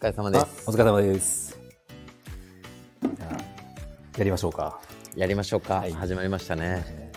[0.00, 1.60] 疲れ様であすお疲れ様です。
[3.02, 3.36] じゃあ
[4.16, 4.80] やりましょうか。
[5.14, 7.12] やりましょうか、はい始まりましたね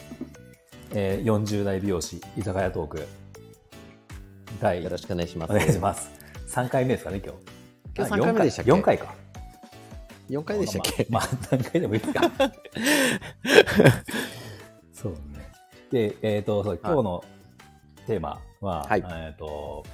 [0.91, 3.07] えー、40代美容師居酒屋トーク
[4.59, 6.11] 第よろしくお願いしますお願いします。
[6.49, 7.39] 3回目ですかね今日。
[7.95, 9.15] 今日あ三回目でしたっけ？4回か。
[10.29, 12.31] 4回でしたっけ、まあ、まあ、何回でもいいですか。
[14.91, 15.19] そうね。
[15.89, 17.23] で、えっ、とそう今日の
[18.07, 19.85] テーマは、はいえっ、と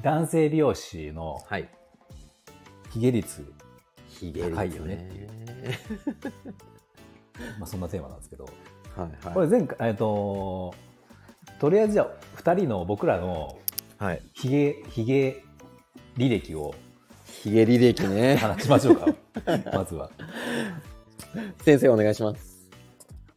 [0.00, 1.68] 男性美容師のはい
[2.98, 3.52] ヒゲ率、
[4.08, 5.28] ひげ高いよねっていう。
[7.60, 8.44] まあそんなテーマなんですけど。
[8.44, 9.34] はいはい。
[9.34, 10.74] これ前回、えっと、
[11.60, 13.56] とりあえずじゃあ2人の僕らの
[13.98, 14.22] はい。
[14.32, 15.44] ひげひげ
[16.16, 16.74] 履歴を
[17.24, 18.36] ひげ履歴ね。
[18.36, 19.06] 話しましょうか。
[19.72, 20.10] まずは。
[21.62, 22.68] 先生お願いします。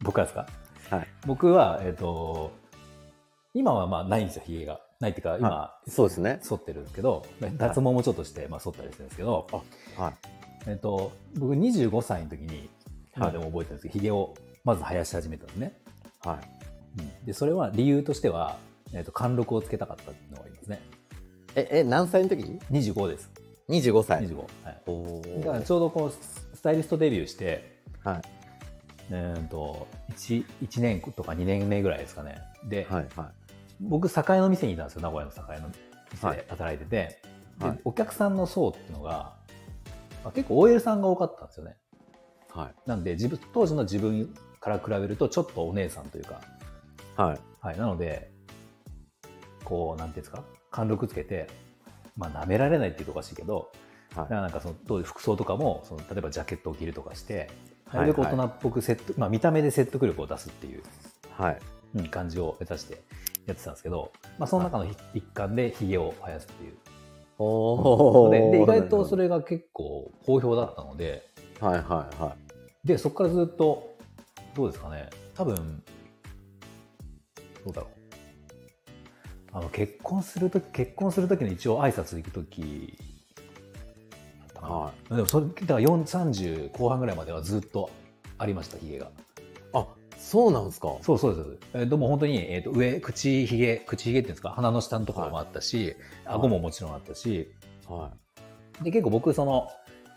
[0.02, 0.36] 僕からです
[0.90, 0.96] か？
[0.96, 1.08] はい。
[1.28, 2.52] 僕は、えっと
[3.54, 6.40] 今はまあないんですよひげがないっていうか今、そうですね。
[6.44, 7.26] 剃ってるんですけど
[7.58, 9.48] 脱毛もちょっとして、まあ、剃ったりするんですけど、
[9.98, 10.14] はい。
[10.68, 12.70] えっと僕25歳の時に
[13.18, 15.78] 今でも覚えてるんですけどひげをまず生やし始めたんですね、
[16.24, 16.40] は
[16.98, 17.02] い。
[17.02, 17.26] うん。
[17.26, 18.58] でそれは理由としては、
[18.94, 20.82] えっと貫禄をつけたかったっていうのがありますね。
[21.56, 23.32] ええ何歳の時？25です。
[23.70, 24.24] 25歳。
[24.28, 25.40] 25、はい、おー。
[25.40, 28.22] だからちょうどこうスタイリストデビューして、はい。
[29.10, 32.38] えー、と 1, 1年とか2年目ぐらいですかね。
[32.64, 33.32] で、はいは
[33.82, 35.02] 僕栄の店にいたんですよ。
[35.02, 35.70] 名古屋の栄の
[36.12, 36.38] 店はい。
[36.38, 37.22] で働いてて、
[37.60, 37.72] はい。
[37.74, 39.34] でお客さんの層っていうのが、
[40.24, 41.76] まあ、結構 OL さんが多かったんですよね。
[42.56, 42.74] いはい。
[42.86, 46.42] なんで自分当時の自分から比べるとちょっとお姉さんというか、
[47.16, 47.40] はい。
[47.60, 48.32] はい、なので
[49.64, 50.44] こうなんていうんですか？
[50.70, 51.48] 貫禄つけて
[52.18, 53.72] まあ舐められないっていうとおかしいけど
[54.16, 54.30] はい。
[54.30, 57.50] なんかその当時服装とかもその例えばジャケットを着るとかして
[57.86, 58.00] はい。
[58.02, 60.84] なるべく大人っぽく説得、まあ、見た目で説得力を出すっていう、
[61.32, 61.60] はい。
[61.96, 63.02] うん感じを目指して
[63.46, 66.74] やってたんですけど、まあ、その中のひ一環でひげを生やすっていう。
[68.30, 71.28] でで意外とそれが結構好評だったので
[71.60, 73.96] はいはいはいでそこからずっと
[74.56, 75.10] どうですかね。
[75.36, 75.84] 多分
[77.64, 78.02] どうだろう。
[79.54, 82.98] あの結婚するとき結婚する時の一応挨拶行く時
[84.56, 87.90] はでもそれだから4 30後半ぐらいまではずっと
[88.38, 89.12] ありましたひげが。
[89.74, 89.88] あ
[90.32, 90.96] そうなんですか？
[91.02, 91.58] そうそうです。
[91.74, 94.52] えーでも本当に、えー、と上口ひげ口ひげっていうんですか？
[94.52, 97.52] 鼻の下のところもあったし、顎ももちろんあったし。
[97.88, 98.12] は
[98.82, 99.68] で結構僕その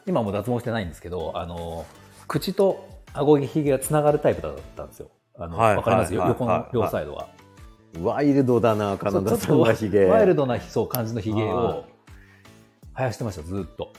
[0.06, 1.84] 今も脱毛してないんですけどあの
[2.28, 5.10] 口と顎ひげがつながるタイプだったんですよ。
[5.36, 6.14] あの、はいわかります？
[6.14, 7.28] よ、はい横のはい両サイドは、
[7.98, 11.84] いワイルドだなカナダさんがひげワイルドなそう感じのひげはを
[12.94, 13.92] 生やしてましたずっと。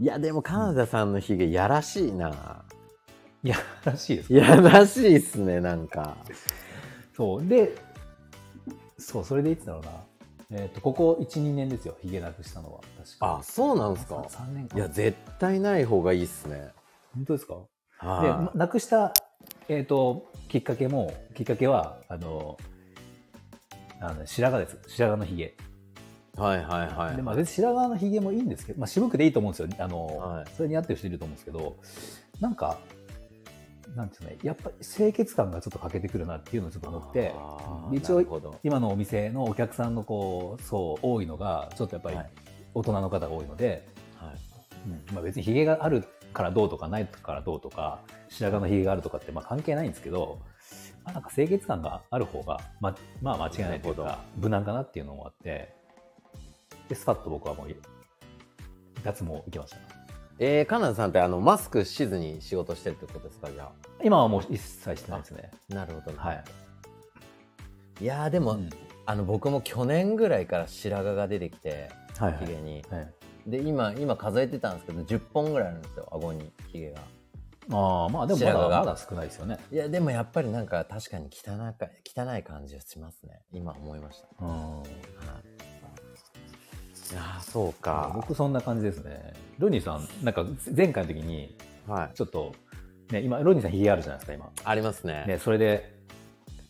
[0.00, 2.64] いやでもカナダさんのひげやらしいな
[3.44, 6.16] いやらしいですやらしいっすねなんか。
[7.16, 7.46] そう。
[7.46, 7.74] で
[8.98, 9.90] そうそれでいつだろうな。
[10.54, 11.96] えっ、とここ12年ですよ。
[12.02, 12.80] ひげなくしたのは。
[13.04, 13.38] 確か。
[13.38, 14.76] あそうなんですか？3年間。
[14.78, 16.70] いや絶対ない方がいいっすね。
[17.14, 17.54] 本当ですか？
[18.02, 19.12] ではなくした、
[19.68, 22.58] えー、ときっかけもきっかけはあの
[24.00, 24.78] あの白髪です。
[24.88, 25.52] 白髪のひげ、い
[26.36, 27.16] はいはいはい。
[27.16, 29.68] でまあ、別に白髪のひげもいいんですけど、まあ、渋くでいいと思うんですよ。
[29.78, 30.44] あの、はい。
[30.56, 31.76] それに合ってる人いると思うんですけど
[32.40, 32.78] なんか
[33.94, 37.34] なんですかねやっぱり清潔感がちょっと欠けてくるなっていうのをちょっと思って
[37.92, 42.30] 一応今のお店のお客さんのこうそう多いのがちょっとやっぱりはい。
[42.74, 43.86] 大人の方が多いので、
[44.16, 45.12] はい。
[45.12, 50.40] まあ、別にひげがあるからどうとかないからどうとか白髪のひげがあるとかってまあ関係ないんですけど、
[51.04, 55.74] まあ、なんか清潔感がある方がままあ間違いないというか無難かなっていうのもあって
[56.88, 57.76] でスパッと僕はもう
[59.04, 59.76] 脱毛行きました
[60.38, 63.50] えー、カナダさんってあのマスクしずに仕事してるってことですか？
[63.50, 63.68] じゃ
[64.02, 65.50] 今はもう一切してないですね。
[65.70, 66.44] あなるほど、はい、
[68.00, 68.70] いやーでも、うん。
[69.04, 72.46] あの僕も去年ぐらいから白髪が出てきてはいはい。
[72.46, 73.12] ひげに、はい。
[73.46, 76.08] で今今数えてたんですけど10本ぐらいあるんですよ。
[76.12, 77.00] 顎にひげが。
[77.70, 79.58] ああまあでもまだまだ少ないですよね。
[79.70, 83.40] いやでもやっぱりなんか確かに汚か汚い感じがしますね。
[83.52, 84.48] 今思いました、うん。
[84.80, 84.88] はい、
[87.12, 88.10] いやーそうか。
[88.14, 89.34] 僕そんな感じですね。
[89.58, 90.44] ロニーさんなんか
[90.74, 91.54] 前回の時に
[91.86, 92.16] はい。
[92.16, 92.54] ちょっと
[93.10, 94.50] ね今ロニーさんひげあるじゃないですか今。
[94.64, 95.24] ありますね。
[95.26, 95.94] ね、それで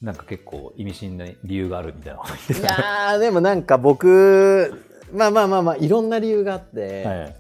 [0.00, 7.36] なんか結構意味深な理由があるみたいなこと言っていやーでもなんか僕まあまあまあまあいろんな理由があって、た、はい、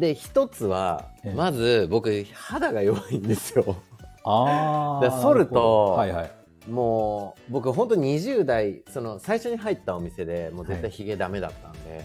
[0.00, 1.34] で一つはええ。
[1.34, 3.76] まず僕肌が弱いんですよ。
[4.24, 6.30] あ で剃るとはいはい
[6.68, 10.82] もう僕本当に20代その最初に入ったお店でもう絶はい。
[10.82, 12.04] 対ヒゲダメだったんで、へ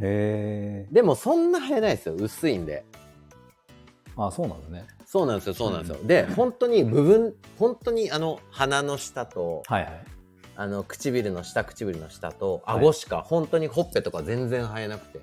[0.00, 2.84] えでもそんな生えないですよ薄いんで。
[4.16, 4.86] あそうなんですね。
[5.06, 10.04] そうなんですよそうなんですよ、で本当に部分本当にあの鼻の下とはいはい。
[10.58, 15.18] あの唇の下唇の下と顎しか、本当にほっぺとか全然生えなくて。
[15.18, 15.22] へ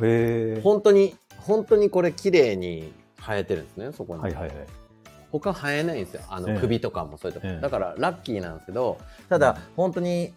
[0.00, 0.60] え。
[0.62, 4.66] 本当に本当にこれ綺麗に生えてるんですねそこに、はいはいはい。
[5.30, 6.22] 他生えないんですよ。
[6.28, 6.54] あええ。
[6.54, 7.60] の首とかもそういうとこ、ええ。
[7.60, 8.98] だからラッキーなんですけど。
[9.28, 10.34] ただ本当に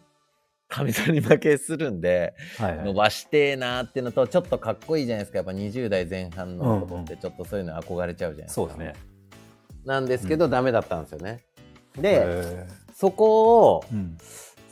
[0.67, 2.85] カミソリ負けするんではいはい。
[2.85, 5.39] 伸ばしてえなーっていうのとちょっとかっこいいじゃないですか。
[5.39, 8.93] やっぱ20代前半の男ってちょっとそういうの憧れちゃうじゃないですか、そうですね。
[9.85, 11.39] なんですけど、ダメだったんですよね。
[11.97, 14.17] でへそこをーうん。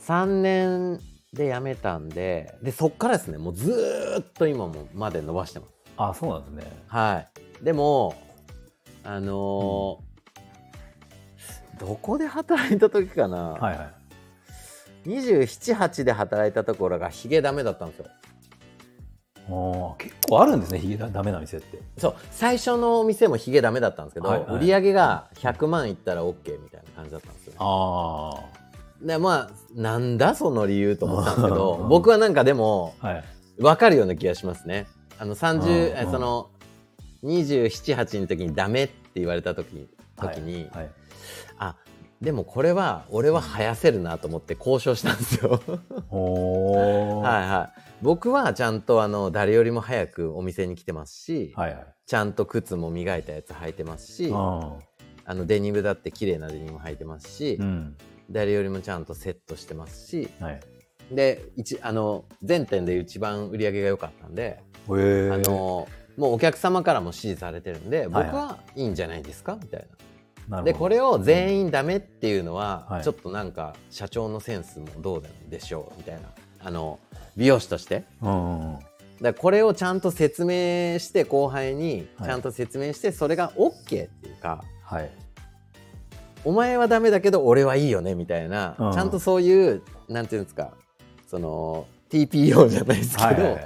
[0.06, 1.00] 3年
[1.32, 3.38] で辞めたんででそっからですね。
[3.38, 5.74] もうずーっと今もまで伸ばしてます。
[5.96, 6.82] あ、そうなんですね。
[6.86, 7.24] は
[7.60, 7.64] い。
[7.64, 8.14] でも
[9.04, 10.09] あのー
[11.80, 13.90] どこで働いた時かな、はいは
[15.06, 15.08] い。
[15.08, 18.06] 278で働いたところがヒゲダメだったんですよ
[19.48, 21.80] ああ、結構あるんですね、ヒゲダダメな店って。
[21.98, 28.34] そう最初のお店もヒゲダメだったんですけど、はいはい売り上げが100万いったら OK みたいな感じだったんですよあ
[29.00, 33.06] でまあなんだその理由と思ったんですけど うん僕はなんかでもあ。
[33.08, 33.24] はい。
[33.58, 34.86] 分かるような気がしますね
[35.18, 36.50] あの30うんえその
[37.24, 40.84] 278の時にダメって言われた時時に、はい。
[40.84, 40.99] あ
[42.20, 45.52] でもこれは俺は生やせるなと思って交渉したんですよ。
[47.22, 51.86] はいはい僕はちゃんとあの誰よりも早くお店に来てますし、はいはい。
[52.06, 54.78] ちゃんと靴も磨いたやつ履いてますし、あ
[55.24, 57.96] あのデニムだって綺麗なデニム履いてますし、ーうん。
[58.30, 60.60] 誰よりもちゃんとセットしてますしはい。
[61.10, 64.60] で一あの全店で一番売り上げが良かったんで。
[64.88, 64.92] あ
[65.38, 65.86] の
[66.16, 69.56] もうお客様からも支持されてるんで僕はいはいはいいんじゃないですか？
[69.62, 69.86] みたいな。
[70.64, 73.04] でこれを全員ダメっていうのは、はい。
[73.04, 76.22] ちょっとなんか社長のセンスもどうなんでしょうみたいな。
[76.62, 76.98] あの
[77.36, 78.04] 美容師として。
[78.22, 78.78] うんうんうん。
[79.22, 82.28] だこれをちゃんと説明して後輩にはい。
[82.28, 85.10] ちゃんと説明してそれが OK っていうか、はい。
[86.44, 88.92] お前はダメだけど俺はいいよねみたいな、うん。
[88.92, 90.72] ちゃんとそういうなんていうんですか
[91.28, 93.64] その TPO じゃないですけど、はいはいはいはい。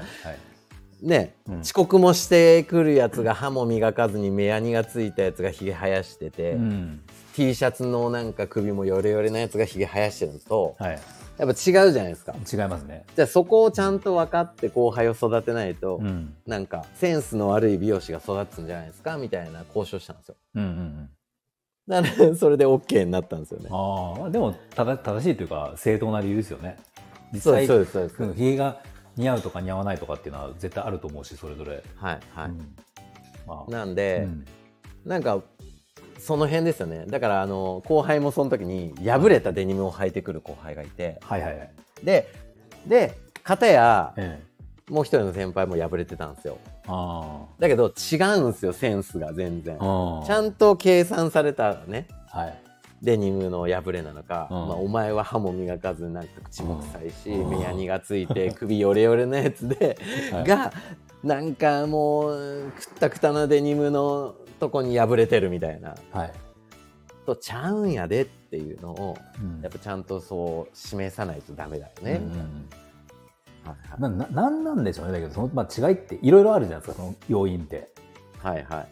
[1.04, 7.00] ね、うん遅刻もしてくるやつが歯も磨かずに目やにがついたやつがひげ生やしてて、うん。
[7.34, 11.00] T シャツのなんか首もヨレヨレなやつがひげ生やしてるのとはい。
[11.36, 13.04] やっぱ違うじゃないですか違いますね。
[13.16, 16.34] じゃあそこをちゃんと分かって後輩を育てないと、うん。
[16.46, 21.10] なんかセンスの悪い美容師が育つんじゃないですかみたいな交渉したんですようんうんうん。
[21.88, 26.76] だからそれで OK になったんですよねああ、でも正正しいというか正当な理由ですよね。
[27.32, 28.80] 実際すそうですそうです、うんひげが
[29.16, 31.82] 似合うとか似合わないとかっていうのは絶対あると思うしそれぞれ。
[31.96, 32.76] はいはい、うん。
[33.46, 33.70] まあ。
[33.70, 34.44] なんで、うん。
[35.04, 35.42] なんか
[36.18, 37.04] その辺ですよね。
[37.06, 41.20] だからあの後輩もその時に破れたデニムを履いてくる後輩がいて。
[41.22, 41.70] はいはいはい。
[42.02, 42.32] で
[42.86, 44.40] で片やえ
[44.88, 46.58] え、もう一人の先輩も破れてたんですよ。
[46.86, 49.76] あだけど違うんですよセンスが全然。
[49.80, 50.22] あ。
[50.26, 52.08] ちゃんと計算されたね。
[52.30, 52.63] はい。
[53.04, 54.56] デニムの破れなのか、うん。
[54.56, 57.50] まあ、お前は歯も磨かずなんか口も臭いし、うん。
[57.50, 59.98] 目やにがついて 首ヨレヨレのやつで、
[60.32, 60.44] はい。
[60.44, 60.72] が
[61.22, 65.94] なんかもうくったくたなデニムのとこに破れてるみたいな。
[66.12, 66.32] はい。
[67.26, 69.60] とちゃうんやでっていうのをうん。
[69.60, 72.20] やっぱちゃんとそう示さないとダメだよね。
[73.98, 75.12] なななんなんでしょうね。
[75.12, 77.90] だけどその、まあ、違いっていろいろあるじゃないですかその要因って。
[78.38, 78.88] はいはい。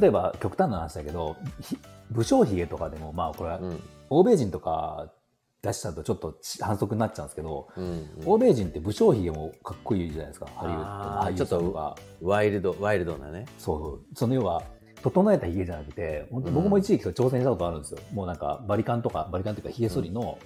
[0.00, 1.78] 例えば極端な話だけどひ
[2.10, 3.80] 武将髭とかでもまあこれはうん。
[4.08, 5.10] 欧米人とか
[5.62, 8.08] 出しちゃうとちょっとち反則になっちゃうんですけど、うんうん。
[8.24, 13.46] 欧米人って武将髭もかっこいいじゃないですかハリウッドのあー俳優さんとかワイルドワイルドなね。
[13.58, 14.00] そうそう。
[14.14, 14.62] その要は
[15.02, 20.38] 整えた髭じゃなくて本当に僕も一時期挑戦したことあるんですよ、もうなんかバリカンとかバリカンというか髭剃りの、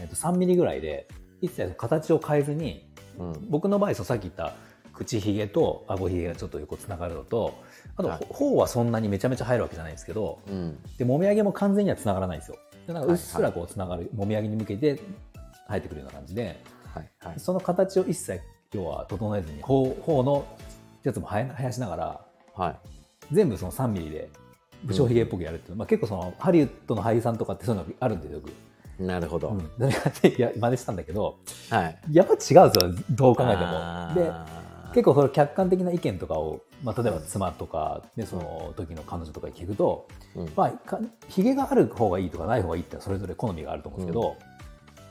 [0.00, 1.08] えー、と3ミリぐらいで
[1.40, 3.32] 一切形を変えずにうん。
[3.48, 4.54] 僕の場合さっき言った
[4.92, 7.54] 口ひげと顎ひげがちょっと横つながるのと
[7.96, 8.26] あと、はい。
[8.28, 10.78] 頬はそんなにめちゃめちゃ入るわけじゃないんですけどうん。
[10.98, 12.58] でもみあげも完全にはつながらないんですよ。
[12.86, 15.00] でなんかうっすはいらこうつながる、もみあげに向けて
[15.68, 16.60] 生えてくるような感じで
[16.94, 17.40] はいはい。
[17.40, 18.40] その形を一切
[18.72, 20.46] 要は整えずに頬頬の
[21.02, 22.20] やつも生やしながら
[22.54, 22.76] はい。
[23.32, 24.28] 全部その3ミリで
[24.84, 25.76] 武将ひげっぽくやるっていうの。
[25.76, 28.52] は、まあ、結構そのハリウッドの俳優さんとかってそういうのあるんでよく、
[29.02, 29.48] なるほど。
[29.48, 29.70] うん、
[30.38, 31.38] や真似したんだけど
[31.70, 31.98] はい。
[32.12, 32.70] やっぱ違うんですよ
[33.10, 34.14] どう考えても。
[34.14, 34.65] で
[34.96, 40.52] 結構その客観的な意見とかを、まあ、例えば妻とか、ね、その時の彼女とかに聞くと、うん。
[40.56, 40.98] まあか、
[41.28, 44.36] ひげがある方がいいとかない方がいいってそれぞれ好みがあると思うんですけど、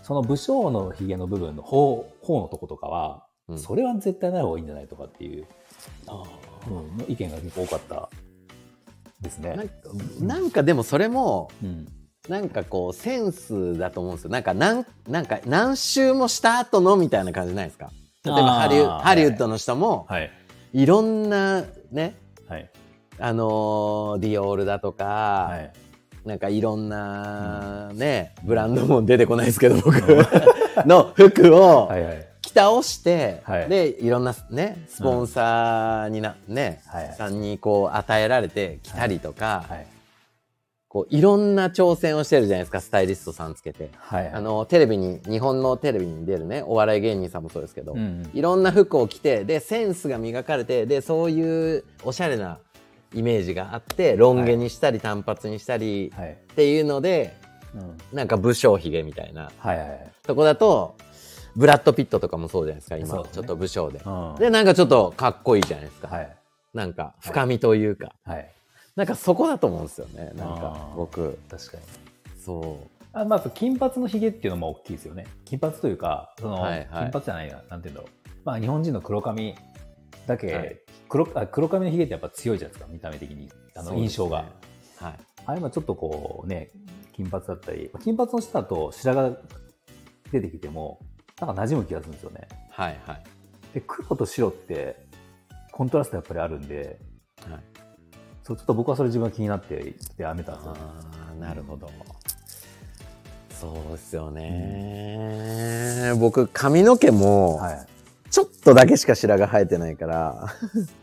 [0.02, 3.60] その武将のひげの部分の方方のとことかは、うん。
[3.60, 5.46] それは絶対ない方がいいんじゃないとかっていう、
[6.08, 6.24] あ
[6.68, 8.10] うん、の意見が結構多かった
[9.22, 9.56] ですね。
[9.86, 11.88] ーなんかでもそれもうん。
[12.28, 14.32] なんかこうセンスだと思うんですよ。
[14.32, 17.92] なんかなんなんか何周もした後のみたいな感じないですか？
[18.26, 20.32] 例えばハリウハリウッドの人もはい。
[20.74, 22.16] いろんなね。
[22.50, 22.70] はい。
[23.20, 26.28] あのーディオールだとか、はい。
[26.28, 29.94] なんかいろんなね、ブランドも出てこないですけど、僕
[30.86, 32.28] の服をはいはい。
[32.42, 33.70] 着倒して、はい。
[33.70, 37.14] で、いろんなね、スポンサーにな、ね、はい。
[37.18, 39.88] さんにこう与えられて着たりとか、はい。
[40.96, 43.90] こういろんな挑戦をしてるじゃないですか、スタイリストさんつけて。
[43.98, 44.30] はい。
[44.30, 52.60] あの、テレビに、日本のテレビに出るね、お笑い芸人さんもそうですけど、うんうんいろんな服を着て、で、センスが磨かれて、で、そういうおしゃれな
[53.14, 56.32] イメージがあって、ロン毛にしたり、単発にしたり、はい。
[56.32, 57.34] っていうので、
[57.74, 57.98] うん。
[58.16, 60.12] なんか武将髭みたいなはいはいはい。
[60.26, 60.96] とこだと、
[61.58, 64.00] ブラッド・ピットとかもそうじゃないですか、今、ねちょっと武将で。
[64.06, 66.08] うんで、なんかちょっとかっこいいじゃないですか。
[66.08, 66.36] はい。
[66.74, 68.55] なんか深みというか、はい。
[68.96, 71.38] なんかそこだと思うんですよね、なんか僕。
[71.50, 71.84] 確かに。
[72.42, 72.96] そう。
[73.14, 75.26] あまあ、金髪のヒゲっていうのも大きいですよね。
[75.46, 78.30] 金髪というか、その、はいはい金髪じゃないな、なんていうんだろう。
[78.44, 79.56] まあ、日本人の黒髪
[80.28, 83.50] だけ、はい黒あ黒髪のヒゲってやっぱ強いじゃないですか、見た目的に。
[83.76, 84.46] あの、印象が。
[84.98, 85.20] はい。
[85.46, 86.72] あれもちょっとこうね、
[87.14, 89.36] 金髪だったり、金髪の人だと白髪
[90.32, 91.00] 出てきても、
[91.40, 92.48] なんか馴染む気がするんですよね。
[92.72, 93.24] はいはい。
[93.74, 95.06] で、黒と白って、
[95.72, 96.98] コントラストやっぱりあるんで、はい、
[98.46, 100.80] そうちょっと僕はそれ自分が気になって、でやめたんですよね。
[100.82, 101.90] ああ、なるほど。
[103.50, 106.14] そうですよね。
[106.20, 107.88] 僕、髪の毛も、はい。
[108.30, 110.54] ちょっとだけしか白髪生えてないから、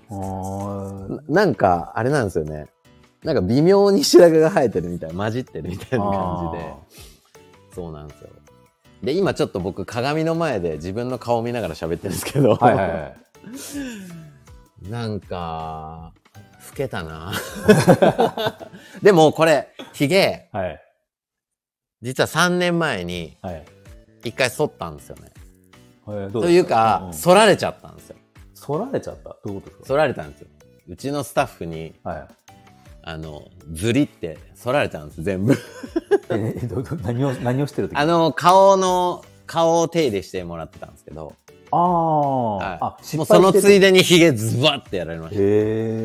[0.09, 2.69] な なんか、あれなんですよね。
[3.25, 6.75] なんか微妙に白髪が生えてるみたいな、混じってるみたいな感じで。
[7.75, 8.29] そうなんですよ。
[9.03, 13.15] で、今ちょっと僕、鏡の前で自分の顔見ながら喋ってるんですけど、は
[14.85, 14.87] い。
[14.89, 16.13] なんか、
[16.73, 17.33] 老けたな。
[19.03, 20.81] でもこれ、ヒゲ、はい。
[22.01, 23.65] 実は3年前にはい。
[24.25, 25.31] 一回剃ったんですよね。
[26.09, 28.17] えーどというか、剃られちゃったんですよ。
[28.67, 29.31] 反られちゃった？
[29.31, 29.77] どういうこと？
[29.77, 30.49] です剃られたんですよ。
[30.89, 32.29] うちのスタッフに、かはい。
[33.05, 35.55] あの、ずりって剃られたんです、全部。
[36.31, 37.97] え、えどど何を、何をしてる時？
[37.99, 41.35] あの、顔の、顔を手入れしてもらってたんですけど、
[41.73, 43.91] あー、はいあ、失もうそのついで。
[43.91, 45.37] でにヒゲズバってやられまし。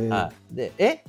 [0.10, 0.16] た。
[0.16, 0.56] はい。
[0.56, 0.94] で、え？
[0.94, 1.04] って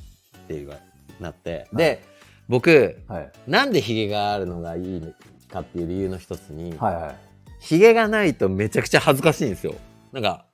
[0.50, 0.76] 言わ
[1.20, 2.02] なって、で、
[2.48, 3.32] 僕、はい。
[3.46, 5.14] なんでヒゲがあるのがいい
[5.48, 7.16] かっていう理由の一つに、はいはい。
[7.60, 9.74] ヒゲがないとめちゃくちゃ恥ずかしいんですよ。
[10.12, 10.46] なんか、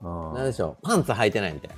[0.00, 1.76] うんなんでしょう、パンツ履いてないみたいな。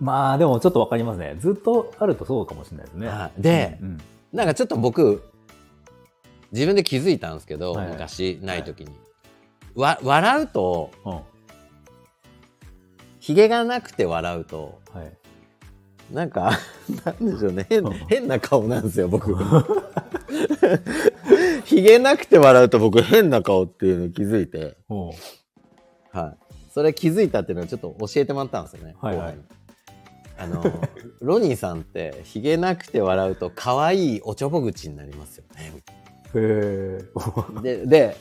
[0.00, 1.36] まあでもちょっとわかりますね。
[1.38, 3.08] ずっとあるとそうかもしれないですね。
[3.08, 3.98] はいでうんうん
[4.30, 5.22] なんかちょっと僕、
[6.52, 8.90] 自分で気づいたんですけど、はいはい昔ない時に。
[9.78, 11.12] わ、笑うと、うん。
[11.12, 11.22] は
[13.20, 14.80] ヒゲがなくて笑うと、
[16.10, 16.14] い。
[16.14, 16.52] なんか、
[17.04, 19.36] なんでしょうね、変うん変な顔なんですよ、僕。
[21.64, 26.36] ヒゲなくて笑うと僕変な顔っていうの気づいて、うんはい。
[26.72, 28.96] それ気づいたっていうのをちょっと教えてもらったんですよね。
[29.00, 29.38] はいはい
[30.40, 30.62] あの、
[31.20, 35.72] ロニーさんって、ヒゲなくて笑うと可愛いおちょぼ口になりますよね。
[36.34, 37.00] へ
[37.56, 37.60] え。
[37.60, 38.16] で、で、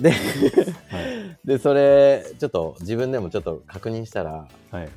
[0.00, 1.38] で、はい。
[1.44, 4.88] で、それ、ちょっと自分でもちょっと確認したら、はい。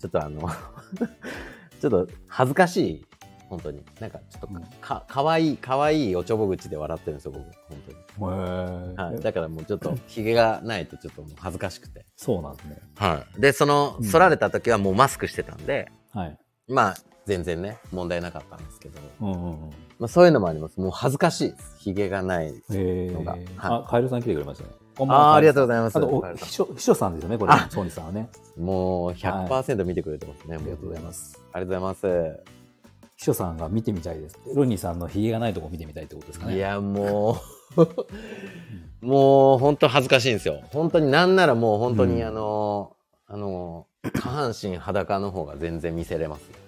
[0.00, 0.40] ちょっとあの、
[1.80, 3.06] ちょっと恥ずかしい、
[3.48, 3.84] 本当に。
[4.00, 7.80] なんかちょっとうんか、かわいい、かわいいおちょぼ口で笑ってるんですよ、僕、本へ
[8.16, 8.96] 当に。
[8.96, 9.14] はい。
[9.16, 9.18] え。
[9.18, 12.06] だからもうちょっと、ヒゲがないとちょっと恥ずかしくて。
[12.16, 12.78] そうなんですね。
[12.96, 13.40] はい。
[13.40, 16.38] で、その、うん剃られた時はもうマスクしてたんで、はい。
[16.68, 16.94] まあ、
[17.26, 19.70] 全然ね、問題なかったんですけど、うんうんうん。
[20.02, 20.80] まあそういうのもあります。
[20.80, 21.76] もう恥ずかしいです。
[21.78, 22.52] ヒゲがない。
[22.68, 23.36] のが。
[23.56, 24.70] あ、カエルさん来てくれましたね。
[24.98, 25.96] ああ、ありがとううございます。
[25.96, 28.28] あと、お秘書、秘書さんですよね、これあ、ソニーさんはね。
[28.58, 30.56] もう100%見てくれてますね。
[30.56, 31.40] ありがとうございます。
[31.52, 32.44] ありがとうございます。
[33.16, 34.36] 秘書さんが見てみたいです。
[34.52, 36.56] ロニーさんのヒゲがないとこ見てみたいってことですかね。
[36.56, 37.38] いや、も
[39.00, 40.62] う、もう本当恥ずかしいんですよ。
[40.72, 42.96] 本当になんならもう本当にうんあの、
[43.28, 46.61] あの、下半身裸の方が全然見せれます。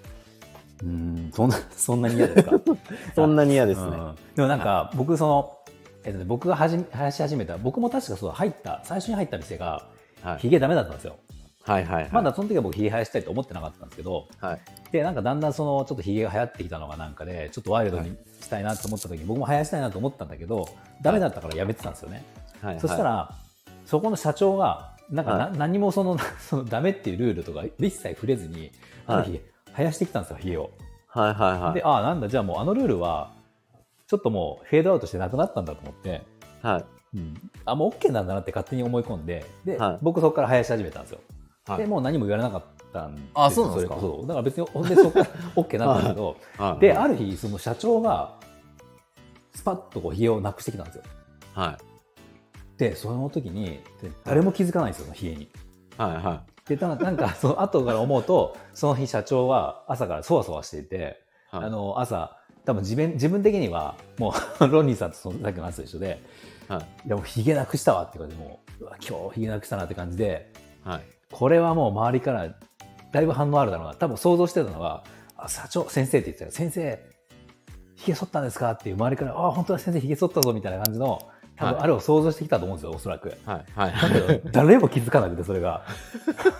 [0.85, 2.53] うん、そんな、 そんなに嫌ですか？
[3.15, 3.87] そんなに嫌ですね。
[3.97, 5.59] うんでもなんか、僕、その、
[6.05, 9.87] えっとね、僕がはじめ生やし始めた、僕も確かそう入った、最初に入った店が、
[10.23, 11.17] はいヒゲダメだったんですよ。
[11.65, 12.13] はいはいはい。
[12.13, 14.61] まだその時は僕ヒゲ生やしたいと思ってなかったんですけど、はい。
[14.91, 20.67] で、なんかだんだんその、ちょっとヒゲが流行ってきたのがなんかで、ちょっとワイルドにしたいなと思った時に、僕も生やしたいなと思ったんだけど、
[21.03, 22.25] ダメだったからやめてたんですよね。
[22.63, 22.81] はい。
[22.81, 23.31] そしたら、
[23.87, 28.73] そこの社長が、なんかな、は何もその、 そのダメっていうルールとか一切触れずに、
[29.07, 29.41] はい日、
[29.77, 30.71] 生やしてきたんですよ、ヒゲを。
[31.09, 31.75] はいはいはい。
[31.75, 33.33] で、ああ、なんだ、じゃあもうあのルールは、
[34.07, 36.23] ちょっともうフェードアウトしてなくなったんだと思って、
[36.63, 36.85] はい。
[37.65, 41.21] あ、もう OK なんだなって勝手に思い込んで、で、はい僕そこから生やし始めたんですよ。
[41.67, 42.63] はいで、もう何も言われなかっ
[42.93, 43.95] たんですよあそうなんですか？
[43.95, 44.27] れそう。
[44.27, 45.27] だから別に、ほんでそこから
[45.57, 46.81] OK なんだけど、はい。
[46.81, 48.35] で、ある日、その社長が、
[49.55, 51.03] スパッとこう、ヒゲをなくしてきたんですよ。
[51.55, 51.79] は
[52.77, 52.79] い。
[52.79, 55.49] で、その時に、で誰も気づかないんですよ、ヒゲに。
[55.97, 61.57] はいはで、ただなんか、その後から思うと、 その日社長は朝からそわそわしていて、い。
[61.57, 66.23] はいあの、朝、多分自分自分的にはもう ロンニーさんとそのさっきの話と一緒で
[66.67, 66.81] はい。
[67.07, 70.51] いやもうひげなくしたわって感じでもううわ今日ひげなくしたなって感じで
[70.83, 71.03] はい。
[71.31, 72.49] これはもう周りから
[73.13, 75.05] だいぶ反応あるだろうな多分想像してたのは
[75.37, 76.99] 「あ社長先生」って言ってたよ先生
[77.97, 81.19] ひげ剃ったんですか?」っていう周りから「あ本当だ先生ひげ剃ったぞ」みたいな感じの
[81.57, 83.33] 多分はいあれを想像してきたと思うんですよおそらく。
[83.47, 83.65] はい。
[83.75, 83.93] はい。
[83.93, 85.85] だけど誰も気づかなくてそれが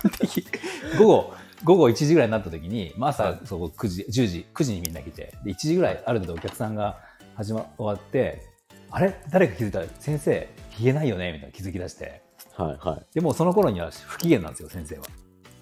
[0.99, 1.35] 午後
[1.65, 6.99] 午後1時ぐらいになった時に、まあ、朝そこ9時10時9時にみんな来てで1時ぐらいある程度お客さんが
[7.35, 8.43] 始ま終わって
[8.91, 9.15] あれ？
[9.31, 9.81] 誰か気づいた？
[9.81, 11.33] ら先生ひげないよね？
[11.33, 12.23] みたいな気づき出して
[12.57, 12.87] はい。
[12.89, 13.07] はい。
[13.15, 15.03] でもうその頃には不機嫌なんですよ先生は。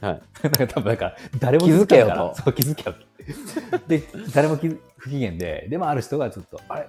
[0.03, 0.23] はい。
[0.43, 2.97] なんか多分なんか誰も気づけよとそう気づけよ
[3.89, 4.03] で
[4.35, 6.89] 誰も気づ不機嫌ででもある人がちょっとあれ？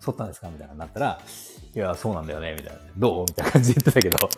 [0.00, 0.48] 剃ったんですか？
[0.48, 1.20] みたいななったら
[1.74, 3.24] いやそうなんだよねみたいなどう？
[3.28, 4.28] みたいな感じで言ってたけど。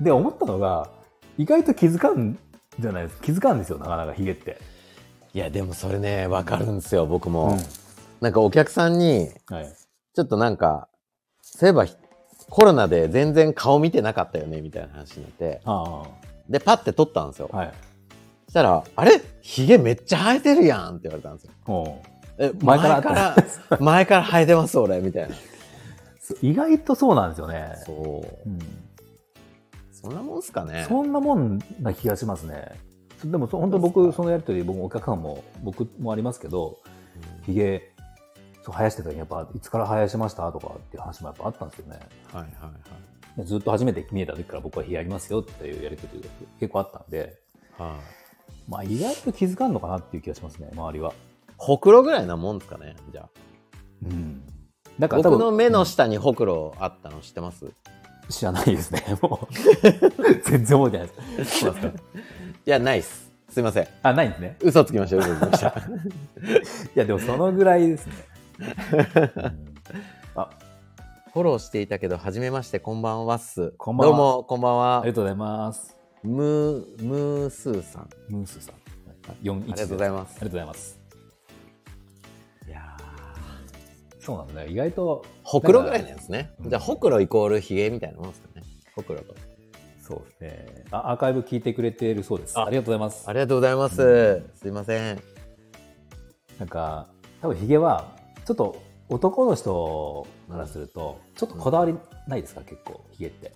[0.00, 0.90] で思ったのが
[1.38, 2.38] 意外と気づかん
[2.78, 3.20] じゃないです。
[3.22, 4.58] 気づかんですよなかなかヒゲって、
[5.32, 7.52] いや、でもそれね、わかるんですよ、僕も。
[7.52, 7.58] うん。
[8.20, 9.72] なんかお客さんに、はい、
[10.14, 10.88] ちょっとなんか、
[11.40, 11.86] そういえば
[12.50, 15.62] コロナで全然顔見てなかったよね、みたいな話になって。
[15.64, 16.02] あ
[16.48, 17.48] で、パッて撮ったんですよ。
[17.52, 17.72] あはい。
[18.46, 19.20] そしたら、あれ？
[19.40, 22.02] ヒゲめっちゃ生えてるやんって言われたんですよ。
[22.38, 23.36] もえ、前か前から
[23.70, 25.34] ら、前から生えてます、俺、みたいな。
[25.34, 25.38] う
[26.42, 28.48] 意外とそうなんですよねそう。
[28.48, 28.58] うん
[29.92, 30.84] そんなもんすかね。
[30.86, 32.78] そんなもんな気がしますね。
[33.24, 36.78] でもそ本当に僕、そのやりとり、僕もお客さんも、僕もありますけど、
[37.44, 37.92] ひげ、
[38.62, 41.98] そう生やしてた時にやっぱ、いつから生やしましたとかっていう話もやっぱあったんですよね。
[42.32, 43.36] はいはいはい。
[43.36, 46.28] でずっと初めて見えた時から僕はひげありますよっていうやりとりが
[46.58, 47.38] 結構あったんで、
[47.76, 47.98] は
[48.68, 51.12] い、まあ意外と気づかんのかなっていう気がしますね、周りは。
[51.56, 53.28] ほくろぐらいなもんですかね、じゃあ。
[54.04, 54.42] うん。
[54.98, 57.66] だから多分僕の目の下にほくろあったの知ってます？
[58.28, 59.54] 知らないですね、 もう。
[60.44, 61.60] 全然覚えてないです。
[61.60, 61.92] そうですか。
[61.92, 63.30] いや、ないっす。
[63.48, 63.88] すいません。
[64.02, 64.56] あ、ないんですね。
[64.60, 65.68] 嘘つきました、嘘つきました。
[65.70, 65.72] い
[66.94, 68.14] や、でもそのぐらいですね。
[69.36, 69.66] うん
[70.34, 70.50] あ、
[71.32, 73.72] フォローしていたけど、はじめまして、こんばんはっす。
[73.78, 75.12] こんばんはどうも、こんばんはあり。
[75.12, 75.96] がとうございます。
[76.22, 78.08] ムー、ムースーさん。
[78.28, 78.74] ムースさん。
[79.42, 80.95] 4ありがとうございますありがとうございます。
[84.26, 84.70] そうなんだね。
[84.70, 85.24] 意外と。
[85.44, 86.52] ほくろぐらいなんですね。
[86.60, 88.62] うんじゃあ、ほくろイコールヒゲみたいなもんですかね。
[88.96, 89.34] ほくろと。
[90.02, 90.84] そうですね。
[90.90, 92.58] あ、アーカイブ聞いてくれているそうです。
[92.58, 93.32] あありがとうございますあ。
[93.32, 94.42] りがとうございます。
[94.54, 95.22] すいません。
[96.58, 97.06] なんか、
[97.40, 101.94] 多分ヒゲは、ちょっと男の人からすると、ちょっとこだわり
[102.26, 103.52] ないですか、結構、ヒゲって。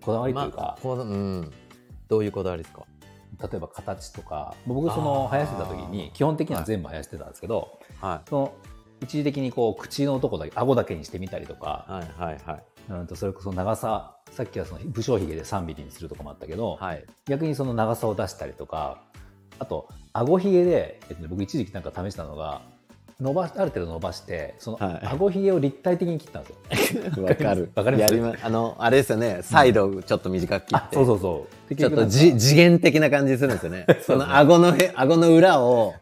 [0.00, 1.52] こだわりというか、まあこううん。
[2.08, 2.82] どういうこだわりですか？
[3.42, 8.52] 例えば形とか、僕その生やしてた時に、基本的には全部生やしてたんですけど、はその、
[9.04, 12.64] 一時的にこう、口のとこだけ、顎だけにしてみたりとかい。、はいはいはい。
[12.90, 17.04] うんとそれこそ長さ、さっきはその武将髭で3ミリにするとかもあったけど、はい。
[17.26, 19.00] 逆にその長さを出したりとか
[19.58, 22.62] あと顎ひげで、えっとね、僕一時期なんか試したのが
[23.20, 27.02] 伸ばある程度伸ばしてそのはい顎ひげを立体的に切ったんですよ。
[27.22, 27.70] わかる。
[27.76, 28.14] わかります？
[28.14, 29.38] やりま、あの、あれですよね。
[29.42, 30.96] サイドちょっと短く切って。
[30.96, 31.68] そうそうそう。
[31.68, 33.86] でちょっと結じ次元的な感じするんですよね。
[34.04, 35.94] その顎のへ、顎の裏を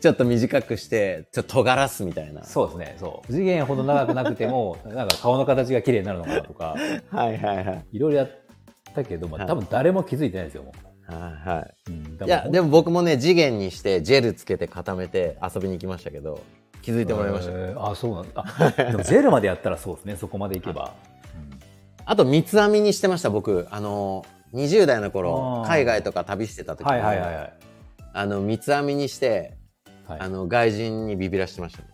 [0.00, 2.44] ちょっと短くして、ちょっと尖らすみたいな。
[2.44, 6.76] そうですねそう次元ほど長くなくてもなんか顔の形が綺麗になるのかなとか
[7.10, 7.84] はいはいはい。
[7.92, 8.30] いろいろやっ
[8.94, 10.72] たけど、まあ、はい多分誰も気づいてないですよも
[11.14, 11.90] はいはう。
[11.90, 12.26] うんい。
[12.26, 16.42] いや、でも僕もね、次元にして、ジェルつけて固めて遊びに行きましたけど、
[16.82, 17.52] 気づいてもらいました。
[17.52, 20.94] えーあそうなんだあでも ジェルまでやったらそうですねそこまでいけば、
[22.04, 23.66] あと、三つ編みにしてました、僕。
[23.70, 27.52] あの、20代の頃海外とか旅してた時に、はいはいはいはい
[28.12, 29.56] あの、三つ編みにして、
[30.08, 31.88] はいあの、外人にビビらしてましたね。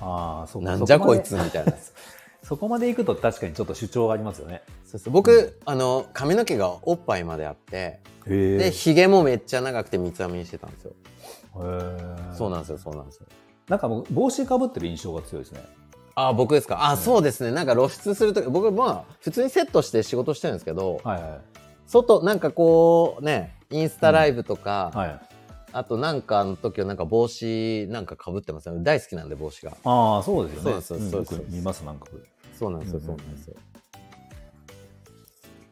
[0.00, 1.72] ああそうかなんじゃこいつみたいな。
[2.44, 4.62] そこまで行くと確かにちょっと主張がありますよね。
[4.84, 10.92] そうそう僕、あの、髪の毛がおっぱいまであって、へで、ひげもめっちゃ長くて三つ編みにしてたんですよ。
[12.36, 13.26] そうななんですよ、そうなんですよ。
[13.68, 15.64] なんかもう帽子かぶってる印象が強いですね。
[16.14, 16.90] あ、僕ですか？
[16.90, 17.50] あ、そうですね。
[17.50, 21.40] なんか露出するとき、僕、まあ、普通にセットして仕事してるんですけど、はいは
[21.86, 24.98] 外、なんかこう、ね、インスタライブとか、い。
[24.98, 25.20] はい。
[25.72, 28.84] あとなんかの時はなんか帽子なんか被ってますよね。
[28.84, 29.72] 大好きなんで帽子が。
[29.82, 30.80] ああ、そうですよね。
[30.82, 32.06] そうですそうですんよく見ます、なんか。
[32.58, 33.54] そうなんですよ、うんそうなんですよ。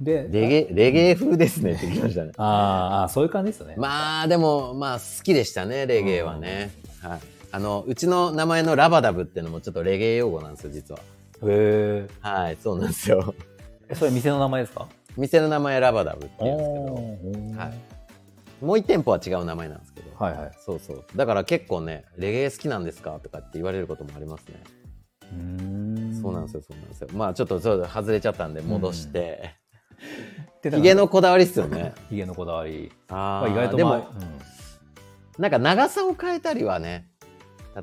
[0.00, 2.32] で、レゲエ、レゲエ風ですねって言いましたね。
[2.38, 3.74] あーあー、そういう感じですよね。
[3.76, 6.72] まあ、でも、まあ、好きでしたね、レゲエはね。
[7.00, 7.20] はい。
[7.52, 11.00] あの、うちの名前のラバダブっていうのもちょっとレゲエ用語なんですよ、実は。
[11.44, 13.34] へはい、そうなんですよ。
[13.88, 13.94] え。
[13.94, 14.88] それ店の名前ですか？
[15.16, 17.72] 店の名前ラバダブって言うんですけど、はい
[18.62, 20.52] もう一店舗は違う名前なんですけど、はいはい。
[20.64, 21.04] そうそう。
[21.16, 24.62] だから結構ね、レゲエ好きなんですかとかって言われることもありますね。
[25.32, 27.08] うーんそうなんですよ、そうなんですよ。
[27.12, 29.54] まあちょっとそう外れちゃったんで戻して。
[30.62, 31.94] で ヒゲのこだわりっすよね。
[32.10, 32.92] ヒゲのこだわり。
[33.08, 34.10] あまあ、意外とでも、まあ
[35.38, 37.08] なんか長さを変えたりはね、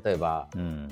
[0.04, 0.88] 例えば、うん。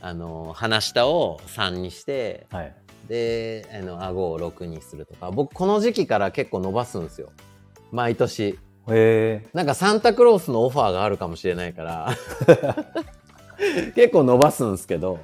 [0.00, 2.74] あの、鼻下を3にして、はい。
[3.08, 7.32] で、あの、顎を6にするとか、僕、この時期から結構伸ばすんですよ。
[7.90, 8.50] 毎年。
[8.50, 8.58] へ
[8.88, 9.48] え。
[9.54, 12.10] なんかサンタクロースのオファーがあるかもしれないから、
[13.94, 15.20] 結構伸ばすんですけど、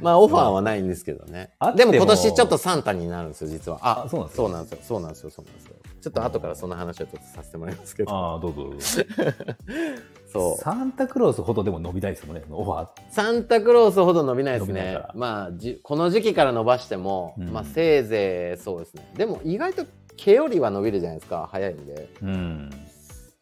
[0.00, 3.78] まあオファーはないんですけどねでも今年ちょっとサンタになるんですよ、実は。
[3.82, 4.78] ああそうなんですかそうなんですよ。
[4.82, 5.30] そうなんですよ。
[5.30, 5.74] そうなんですよ。
[6.02, 8.12] ちょっと後からその話をちょっとさせてもらいますけど。
[8.12, 8.78] ああ、どうぞどうぞ。
[10.30, 10.62] そう。
[10.62, 12.88] サンタクロースほどでも伸びたいですもんね、オファー。
[13.10, 15.00] サンタクロースほど伸びないですね。
[15.14, 19.10] まあじ、この時期から伸ばしても、うんまあせいぜいそうですね。
[19.16, 22.08] でも意外と毛よりは伸びるじゃないですか、早いんで。
[22.22, 22.70] うん。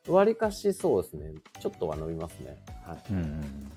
[0.08, 1.32] わりかしそうですね。
[1.60, 2.62] ちょっとは伸びますね。
[2.86, 2.98] はい。
[3.10, 3.72] うんうん。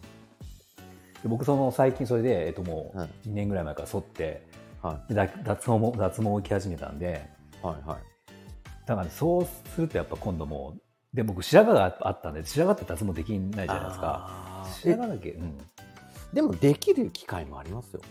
[1.26, 4.46] で僕、その最近それで、えっともうはい2年ぐらい前から剃って、
[4.84, 7.28] はでだ脱毛も、脱毛を行き始めたんで、
[7.64, 7.66] い。
[7.66, 7.76] はい。
[7.90, 8.00] はい。
[8.86, 14.68] だから、ね、そうするとやっぱ今度もう、で、僕白髪があったんで、白髪って脱毛できないじゃないですか。
[14.84, 15.58] 白髪だけ、うん。
[16.32, 18.02] でもできる機会もありますよ。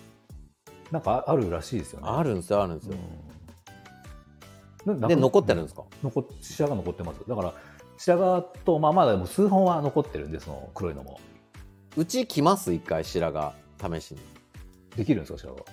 [0.91, 2.09] なんかああるらしいですよね。
[2.09, 2.97] あるんですよ、あるんですよ。
[4.87, 7.21] うんなで、残ってるんですか、残っ白髪残ってます。
[7.29, 7.55] だから、
[7.97, 11.21] 白髪と、まあまだでも数本は残ってるんで、その黒いのも。
[11.97, 12.73] うち来ます？
[12.73, 13.53] 一回白髪、
[14.01, 14.21] 試しに。
[14.97, 15.65] できるんですか、白髪？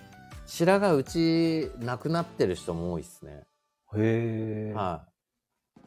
[0.46, 3.44] 白髪うちなくなってる人も多いですね。
[3.96, 4.74] へえ。
[4.76, 5.06] は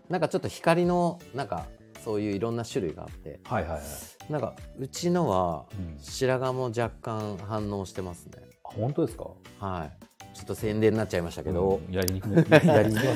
[0.09, 0.12] い。
[0.12, 1.66] なんかちょっと光の、なんか
[2.05, 4.33] そういういろんな種類があって、はいはいはい。
[4.33, 8.33] なんかうちのはうん白髪も若干反応してますね。
[8.64, 9.27] あ本当ですか？
[9.61, 9.92] はい。
[10.37, 12.33] ちょっと宣伝になっちゃいましたけど、うんやりにくい
[12.66, 13.07] やりにくい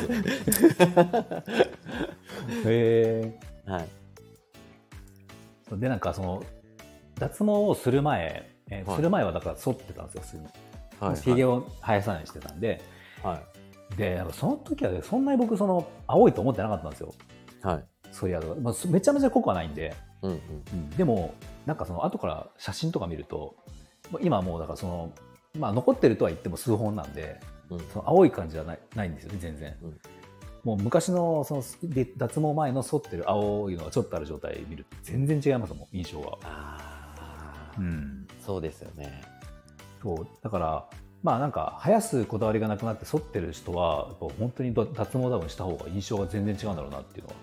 [2.65, 3.89] へはい。
[5.73, 6.45] えでなんかその
[7.19, 8.97] 脱毛をする前、えーはい。
[8.97, 10.43] する前はだから剃ってたんですよ
[11.01, 11.17] はい。
[11.17, 12.83] ひげを生やさないようにしてたんで。
[13.23, 13.41] は
[13.95, 13.97] い。
[13.97, 17.15] でその時はねそんなに僕その青いと思ってなかったんですよ。
[17.63, 17.85] はい。
[18.13, 20.35] そりゃ、まあ、そめちゃめちゃ濃くはないんで、うんう
[20.77, 20.91] ん。
[20.91, 21.35] でも
[21.67, 23.57] なんかその後から写真とか見ると
[24.11, 25.13] まあ今はもうだからその
[25.59, 27.79] まあ残ってるとは言っても数本なんでうん。
[27.93, 29.99] その青い感じじゃないないんですよね全然、うん。
[30.65, 36.37] もう昔のそので脱毛前の剃ってる青いのがちょっとある状態見ると全然違いますもん印象が、
[37.79, 39.23] ああ、ん、そうですよね。
[40.03, 40.27] そう。
[40.43, 40.89] だから
[41.23, 47.37] まあなんか生やすこだわりがなくなって剃ってる人は本当にど脱毛多分した方が印象が全然違うんだろうなっていうのは。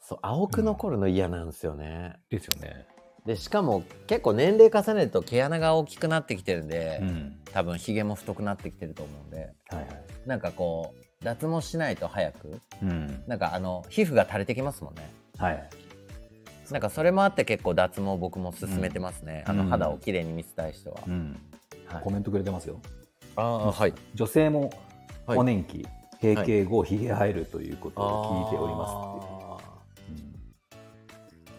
[0.00, 2.16] そう、青く残るの嫌なんですよね。
[2.30, 2.86] ですよね、
[3.26, 7.36] で、しかも結構年齢重ねると毛穴が大きくなってきてるんで、うん。
[7.52, 9.88] 多分ヒゲも太くなってきてると思うんで、はいはい。
[10.26, 13.22] なんかこう、脱毛しないと早く、うん。
[13.28, 15.08] なんかあの、皮膚が垂れてきますもんね。
[15.38, 15.68] はい
[16.70, 19.44] なんかそれもあって結構脱毛僕も勧めてますね。
[19.46, 20.98] あのうん肌をきれいに見せたい人は。
[21.06, 21.38] うん。
[21.86, 22.02] はい。
[22.02, 22.80] コメントくれてますよ。
[23.36, 23.94] ああ、はい。
[24.14, 24.70] 女性も
[25.26, 25.36] はい。
[25.38, 25.86] 更年期、
[26.20, 28.90] 閉経後ひげ生えるということを聞いております
[30.06, 30.32] っていう、うん。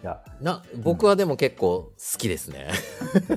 [0.02, 0.20] いや。
[0.40, 2.68] な僕はでも結構好きですね。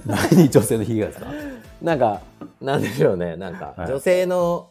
[0.06, 1.28] 何女性のひげがですか？
[1.82, 2.22] なんか、
[2.60, 3.36] なんでしょうね。
[3.38, 3.88] なんか、はい。
[3.88, 4.70] 女性の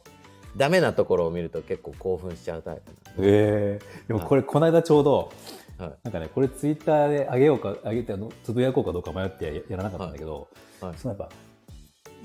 [0.57, 4.15] ダメなところを見ると結構興奮しちゃうタイプええで。
[4.15, 5.66] もこれこの間ちょうどな。
[5.79, 5.99] はい。
[6.05, 10.49] なんかねこれツイッターで上げようか上げてあのつぶやこうかどうか迷ってややらなかったんだけど、
[10.81, 10.95] はい。
[10.97, 11.35] そのやっぱ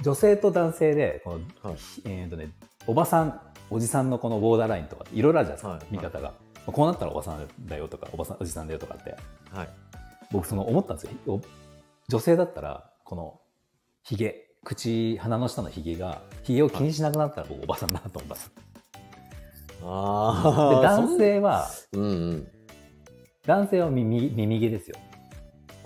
[0.03, 2.49] 女性と男性でこの、はいえーとね、
[2.87, 6.33] おばさんおじさんのこのボーダーラインとかいろいろあるじゃないですか、はい見方が、ま
[6.67, 9.15] あこうなったらおばさんだよとかおばさんおじさんだよとかって
[9.51, 9.69] はい。
[10.31, 11.41] 僕その思ったんですよお
[12.07, 13.39] 女性だったらこの
[14.03, 18.51] ひげ口鼻の下のひげがひげを気にしなくなったら僕おばさんだなと思ったんです
[19.83, 20.75] ああ。
[20.75, 22.47] で男性はうんうん。
[23.45, 24.95] 男性は耳耳毛ですよ。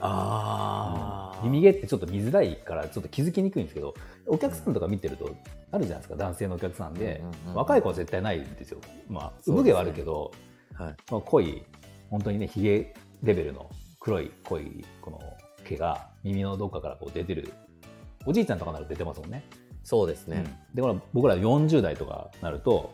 [0.02, 1.44] ああ。
[1.44, 3.94] 耳毛ってちょっと見づらいからちょっと気づきにくいんですけど
[4.26, 5.36] お客さんとか見てると
[5.72, 8.80] あるじゃないですか男性のお客さんで、うんうんうん若い子は絶対ないんですよ。
[9.08, 10.32] まあ産毛はあるけど、
[10.74, 10.96] はい。
[11.10, 11.63] まあ、濃い
[12.10, 15.20] 本当にねひげレベルの黒い濃いこの
[15.63, 17.54] 毛が耳のどっかからこう出てる
[18.26, 19.46] おじいちゃんとかなら出てますもんね。
[19.84, 20.44] そうですね。
[20.46, 20.76] うん。
[20.76, 22.91] でこれ僕ら40代とかなると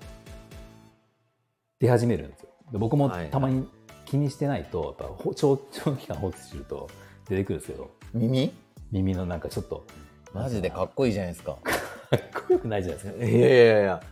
[1.79, 2.49] 出始めるんですよ。
[2.71, 3.29] で僕もはい。
[3.31, 3.67] たまに
[4.11, 6.89] 気にしてないとやっぱほ長長期間放置すると
[7.29, 8.53] 出てくるんですけど耳？
[8.91, 9.85] 耳のなんかちょっと
[10.33, 11.53] マジでかっこいいじゃないですか。
[11.63, 11.71] か
[12.17, 14.03] っこよくないじゃないですかいやいやいや。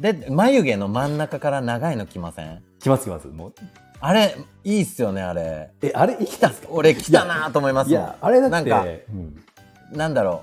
[0.00, 2.62] で、眉毛の真ん中から長いの来ません？
[2.80, 3.54] 来ます来ますもう
[4.00, 5.70] あれ、いいっすよね、あれ。
[5.82, 6.68] えあれ生きたんですか？
[6.72, 10.42] 俺来たなと思いますいやあれだってなんかうんなんだろ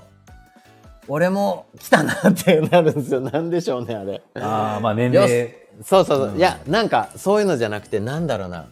[1.06, 1.12] う。
[1.12, 3.20] 俺も来たなってなるんですよ。
[3.20, 4.22] なんでしょうね、あれ。
[4.36, 6.28] ああまあ年齢そうそうそう。
[6.28, 8.68] うんいや、なんか、そういうのじゃなくて、なんだろうな。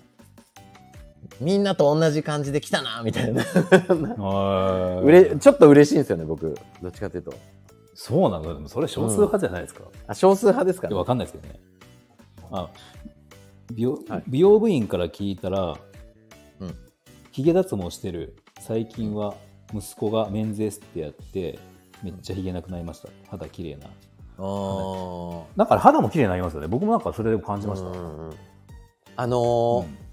[1.41, 3.43] みんなと同じ感じで来たなみたいな。
[4.19, 6.57] あうれちょっと嬉しいんですよね、僕。
[6.83, 7.33] どっちかというと。
[7.95, 11.61] そうなのでもそれ少数派じゃないですか、あ、少数派ですかいやわかんないですけどね。
[12.53, 12.69] あ
[13.73, 14.23] 美容,、はい。
[14.27, 15.77] 美容部員から聞いたら
[16.61, 16.75] うん。
[17.31, 18.37] ヒゲ脱毛してる。
[18.59, 19.35] 最近は
[19.73, 21.59] 息子がメンズエステやって
[22.03, 23.09] めっちゃひげなくなりました。
[23.31, 23.87] 肌綺麗な。
[24.39, 25.43] あー。
[25.57, 26.67] だから肌も綺麗になりますよね。
[26.67, 28.35] 僕もなんかそれで感じました、うんうんうん。
[29.17, 30.10] あのー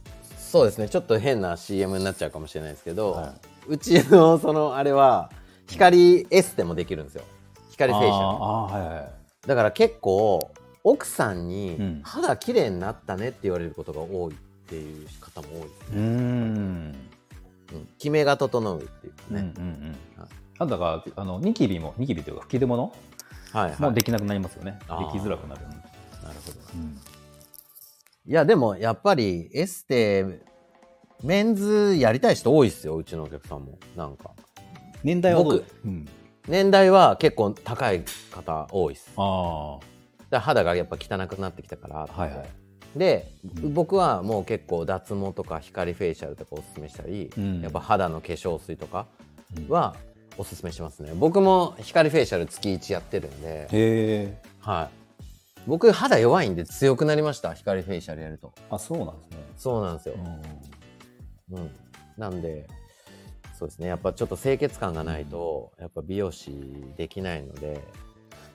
[0.47, 0.88] そうですね。
[0.88, 3.33] ちょっと変な CM になっちゃうかもしれないですけど、は
[3.67, 5.29] うちのそのあれは
[5.67, 7.23] 光エステもできるんですよ。
[7.71, 8.25] 光フェイシャル。
[8.25, 10.51] はいはいだから結構
[10.83, 12.01] 奥さんにうん。
[12.03, 14.36] 肌綺麗になったねって言われることが多いっ
[14.67, 16.95] ていう方も多いですうーん。
[17.73, 17.89] うん。
[17.97, 20.21] 決めが整うっていうかうんうんね、うん。
[20.21, 20.29] はい。
[20.60, 22.93] あだからあのニキビもニキビというか吹き出物
[23.53, 23.81] はいはい。
[23.81, 24.89] もできなくなりますよね、でき
[25.23, 25.79] づらくなる、なる
[26.45, 26.60] ほど。
[26.75, 26.99] うん
[28.28, 30.42] いやでもやっぱりエステ
[31.24, 33.80] メンズやりたい人多いっすようちのお客さんも。
[33.96, 34.32] なんか。
[35.02, 36.06] 年代は僕うん、
[36.48, 39.13] 年代は結構高い方多いっす。
[39.16, 39.80] あ
[40.30, 41.96] ら肌がやっぱ汚くなってきたから。
[42.06, 43.00] はいはい。
[43.00, 43.32] で、
[43.63, 43.74] うん。
[43.74, 47.62] 僕はもう結構脱毛とか光フェイシャルとかおすすめしたり、うん。
[47.62, 49.08] やっぱ肌の化粧水とか
[49.58, 49.70] うん。
[49.70, 49.96] は
[50.38, 51.13] おすすめしますね。
[51.16, 55.07] 僕も光フェイシャル月1やってるんで、へえはい、
[55.67, 57.53] 僕肌弱いんで強くなりました。
[57.53, 58.53] 光フェイシャルやると。
[58.69, 60.15] あそうなんですね、そうなんですよ、
[61.51, 61.71] うん、
[62.17, 62.67] なんで
[63.58, 63.88] そうですね。
[63.88, 66.51] やっぱちょっと清潔感がないと、やっぱ美容師
[66.95, 67.82] できないので。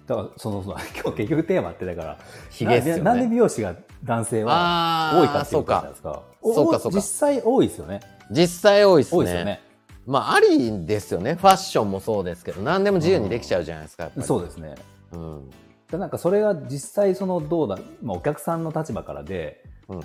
[0.06, 2.18] だからその 今日結局テーマってだから
[2.50, 3.02] ヒゲっすよね。
[3.02, 6.22] なんでなんで美容師が男性は多いかっていうことじゃないですか。
[6.40, 6.96] おそうかそうか。
[6.96, 8.00] 実際多いですよね。
[8.30, 9.18] 実際多いですね。
[9.18, 9.60] 多いですよね。
[10.06, 11.34] まあありですよね。
[11.34, 14.26] ファッションもそうですけど何でも自由にできちゃうじゃないですかやっぱり。
[14.26, 14.74] そうですね。
[15.12, 15.50] うん
[15.92, 20.00] でなんかそれが実際そのどうだ、まあ、お客さんの立場からでうん。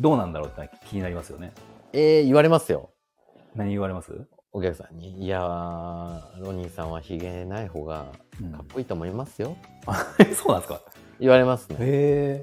[0.00, 1.52] どうなんだろうって気になりますよね。
[1.92, 2.90] えー、言われますよ。
[3.54, 8.06] 何言われます、お客さんに「いやーロニーさんはひげない方が
[8.42, 8.52] うん。
[8.52, 9.54] かっこいいと思いますよ」
[10.34, 10.80] そうなんですか？
[11.20, 11.76] 言われますね。
[11.78, 12.42] へえ、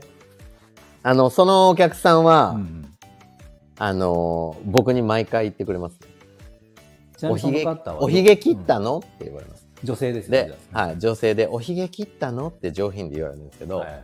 [1.03, 2.85] あのそのお客さんは、うん
[3.79, 5.97] あのー僕に毎回言ってくれます。
[7.23, 7.65] おひげ
[7.99, 14.03] おひげ切ったうんの、って言われます女性ですねで、はい、女性で「おひげ切ったの?」って上品で言われるんですけど「はい。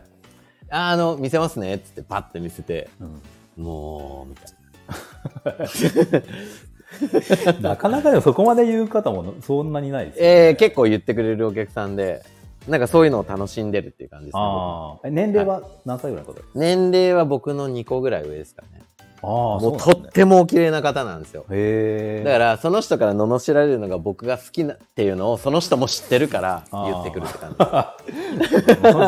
[0.68, 3.22] ああの見せますね」っつってパッて見せてうん
[3.62, 4.52] 「もう」みたい
[7.60, 7.76] な。
[7.76, 12.22] かなかでもそこまで言う方もそんなにないですね、えー、結構言ってくれるお客さんで
[12.68, 18.85] なんかそういうのを楽しんでるっていう感じですね年齢は何歳ぐらいの方ですか、年齢は僕の2個ぐらい上ですかね
[19.22, 21.44] もうとってもお綺麗な方なんですよ。
[21.48, 27.56] だからその人から罵られるのが僕が好きなっていうのをその人も知ってるから言ってくるって感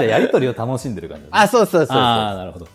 [0.01, 0.07] じ。
[0.09, 1.29] やりとりを楽しんでる感じね。
[1.37, 1.97] あそうそうそうそう。
[1.99, 2.67] ああなるほど。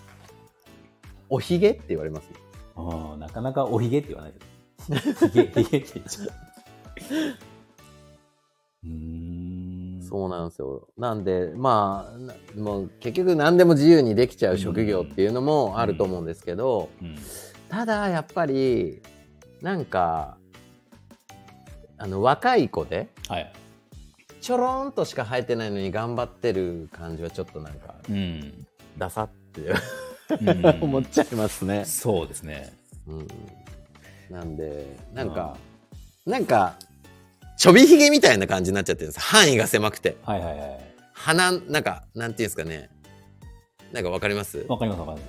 [1.30, 2.28] おひげって言われます？
[2.76, 4.39] ああなかなかおひげって言わないで
[5.15, 6.28] すひげひげって言っちゃう。
[8.86, 9.73] うーん
[10.13, 10.88] そうなんですよ。
[10.95, 17.17] なんでまあなもう結局何でも自由にできちゃう職業っていうのもあると思うんですけど、うん。
[17.67, 19.02] ただやっぱり
[19.63, 20.38] なんか
[21.97, 23.52] あの若い子ではい。
[24.39, 28.67] ちょろんとしか生えてないのに頑張ってる感じはちょっとなんかうん。
[28.99, 30.65] ダサってうん。
[30.84, 31.86] 思っちゃいますね。
[31.86, 32.71] そうですね。
[33.08, 33.28] うん、
[34.30, 35.58] なんでなんか、
[36.28, 36.76] なんか
[37.58, 39.20] ちょびひげみたいな感じになっちゃってるんです。
[39.20, 40.18] 範囲が狭くて。
[40.24, 40.80] はいはいはい
[41.13, 42.89] 鼻なんかなんていうんですかね。
[43.92, 44.66] なんかわかります？
[44.68, 45.28] わかりますわかりま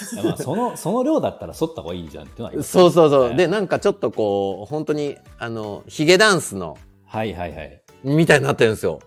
[0.00, 0.16] す。
[0.16, 0.24] はい。
[0.24, 7.82] まあその その量だったら剃った方がいいじゃんってのはそうそうそう、はいでなんかちょっとこう本当にあのヒゲダンスのはいはいはい。
[8.02, 9.00] みたいになってるんですよ。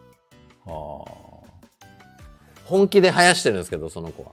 [2.65, 4.32] 本気で生やしてるんですけどその子は。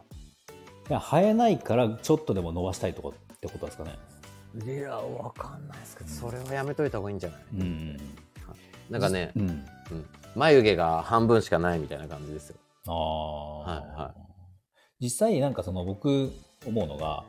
[0.91, 3.99] いや生えないからちょっとでも伸ばしたいとこってことですかね
[4.55, 7.41] いやわかんないですけどそれはやめといた方がいいんじゃない？
[7.61, 7.97] うん
[8.91, 9.49] なんかね、うん。
[9.49, 9.65] うん、
[10.37, 12.57] 眉毛が半分しかないみたいな感じですよ。
[12.87, 14.15] ああ、はいは
[15.01, 16.31] 実際なんかその僕
[16.67, 17.25] 思うのが、は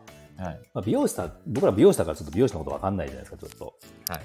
[0.51, 0.59] い。
[0.73, 3.73] まあ、美容師さん僕ら美容師だからちょっと美容師のことわかんないじゃないですかちょっと。
[4.09, 4.21] はい。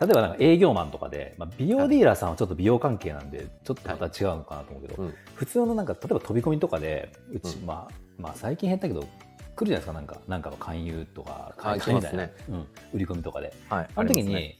[0.00, 5.14] 例えばなんか営業マンとかで、まあ、美容ディーラーさんはちょっと美容関係なんでちょっとまた違うのかなと思うけど、うん。
[5.34, 7.66] 普通のなんか例えば飛び込みとかでうち、うん。
[7.66, 9.04] まあ、まあ最近減ったけど
[9.54, 12.28] 来るじゃないですかなんかなんかの勧誘とかあ勧誘みたいな。
[12.28, 13.52] 来ますうん、売り込みとかで。
[13.68, 14.58] はいあの時に、ね。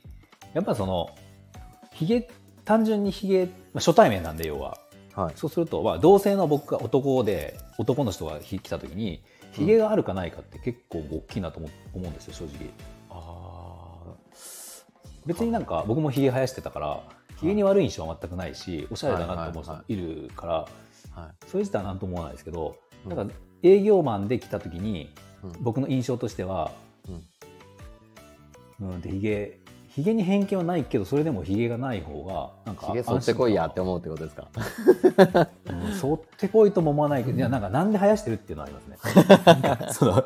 [0.55, 1.11] やっぱその
[1.93, 2.29] ひげ
[2.65, 4.79] 単純にひげ、まあ、初対面なんで要は。
[5.15, 5.33] はい。
[5.37, 12.71] そうすると、まあ、同性の僕が男で男の人がひ来た時にひげがあるかないかって結構大きいなと思思うんですよ正直。
[13.11, 14.15] あ
[15.27, 17.03] 別になんか僕もひげ生やしてたから
[17.39, 21.47] ひげに悪い印象は全くないしおしゃれだなと思う人いるからーはい。
[21.47, 23.15] それ自体は何とも思わないですけどうん。
[23.15, 25.53] なんか営業マンで来た時にうん。
[25.61, 26.71] 僕の印象としては、
[28.81, 34.49] うん、でひげひげに偏見はないけどそれでもひげがない方がなんかひげ剃ってこいやって思うってことですか？
[35.67, 39.93] うん、剃ってこいとも思わないけど、いや、なんか、なんで生やしてるっていうのはありますね。
[39.93, 40.25] その、多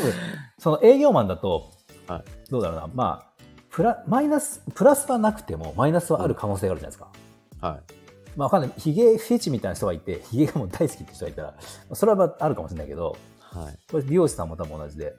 [0.00, 0.12] 分、
[0.58, 1.70] その営業マンだと、
[2.08, 2.24] はい。
[2.50, 7.10] どうだろうな、まあ、プラ、マイナス、プラスはなくても、マイナスはある可能性があるじゃないです
[7.60, 7.68] か。
[7.68, 7.80] はい。
[8.36, 8.72] まあ、わかんない。
[8.76, 11.56] ヒゲフェチみたいな人がいて、ヒゲがもう大好きって人がいたら、ま
[11.90, 13.78] あそれはまああるかもしれないけど、はい。
[13.90, 15.14] これ美容師さんも多分同じで、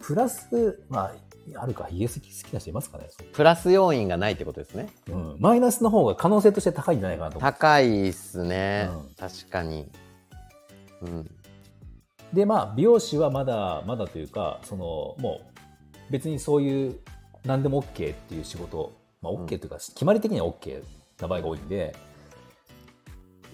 [0.00, 4.88] プラス、まあ、あるか、ヒゲ好き好きな人いますかね、プラス要因がないってことですね。
[5.08, 7.40] うん、マイナスの方が可能性として高いんじゃないかなと。
[7.40, 8.88] 高いっすね。
[8.90, 9.90] うん確かに。
[11.02, 11.30] うん。
[12.32, 15.40] で、まあ、美容師はまだ、まだというか、その、も
[16.08, 17.00] う、別にそういう、
[17.44, 20.82] 何でも OK っていう仕事、まあ、OK というか、決まり的には OK
[21.20, 21.94] な場合が多いんで、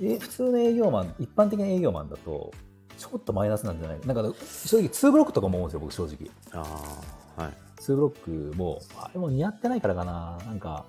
[0.00, 2.52] え普通の営業マン、一般的な営業マンだと、
[2.98, 4.00] ちょっとマイナスなんじゃない？
[4.06, 4.22] なんか、
[4.66, 6.30] 正直、2ブロックとかも思うんですよ、僕、正直。
[6.52, 7.04] あ
[7.36, 7.42] あ。
[7.42, 7.52] はい。
[7.80, 10.38] 2ブロックも、あれも似合ってないからかな。
[10.46, 10.84] なんか、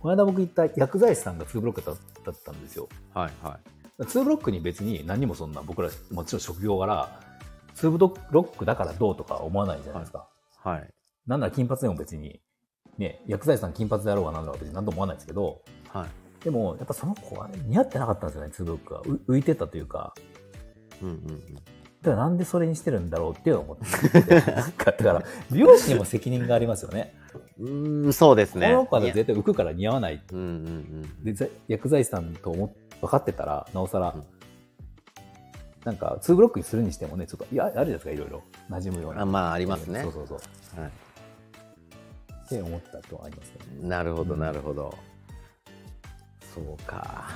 [0.00, 1.92] この間僕行った薬剤師さんが2ブロックだ
[2.24, 2.88] だったんですよ。
[3.14, 3.58] はいは
[3.98, 4.02] い。
[4.02, 7.20] 2ブロックに別に何にもそんな僕らもちろん職業柄
[7.74, 10.88] 2ブロックだからどうとか思わないじゃないですか、はい。
[11.26, 12.40] なんなら金髪でも別に
[12.96, 15.60] ね薬剤師さん金髪であろうがなんだろうが別に何とも思わないですけど
[15.92, 16.44] はい。
[16.44, 20.14] でもやっぱその子はね似合ってなかったんですよね2ブロックがう浮いてたというか
[21.02, 21.54] うんうんうん。
[21.54, 23.76] だからなんでそれにしてるんだろうっていうのを思っ
[24.22, 27.14] てなんかだから美容師にも責任がありますよね
[27.58, 28.68] うーん、そうですね。
[28.68, 30.48] この子は絶対浮くから似合わないうんうんう
[31.20, 31.24] ん。
[31.24, 34.24] でざ薬剤師さんと思っ分かってたらなおさら、うん
[35.84, 40.02] なんか2ブロックにするにしてもねちょっといやあるじゃないですかいろいろ馴染むようなあまあ、ありますね。
[40.02, 40.90] そうそうそうはい。
[40.90, 44.94] って思ったとはありますよねなるほど、うんなるほど。
[46.54, 47.28] そうか。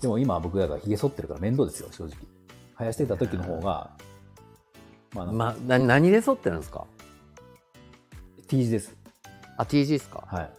[0.00, 2.16] でも今は僕らがひげ剃ってるから面倒ですよ正直。
[2.78, 3.90] 生やしてた時の方が
[5.14, 6.86] まあまあ、な何で剃ってるんですか
[8.46, 8.94] ？T 字です。
[9.56, 10.24] あ、T 字ですか？
[10.30, 10.50] はい。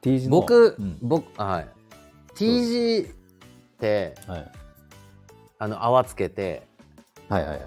[0.00, 0.98] T 字の僕、うん。
[1.02, 1.68] 僕、はい。
[2.34, 4.52] T 字って、はい、
[5.58, 6.66] あの、泡つけて、
[7.28, 7.66] はいはいは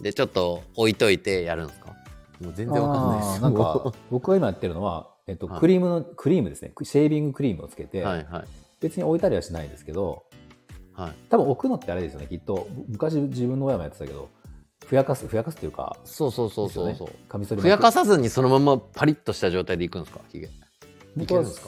[0.00, 0.02] い。
[0.02, 1.94] で、ちょっと置いといてやるんですか？
[2.40, 3.42] もう全然わかんないです。
[3.42, 5.60] なんか僕が今やってるのは、えっと、はい。
[5.60, 6.72] クリームのクリームですね。
[6.82, 8.44] シェービングクリームをつけて、はいはい。
[8.80, 10.24] 別に置いたりはしないですけど
[10.92, 11.12] はい。
[11.30, 12.68] 多分置くのってあれですよねきっと。
[12.88, 14.28] 昔自分の親もやってたけど
[14.86, 16.98] ふやかすふやかすっていうかそうそうそうそうね。
[17.28, 20.20] カミソリふやかささずにそのままパリッとした状態でいくんですか？
[20.28, 20.50] ヒゲ。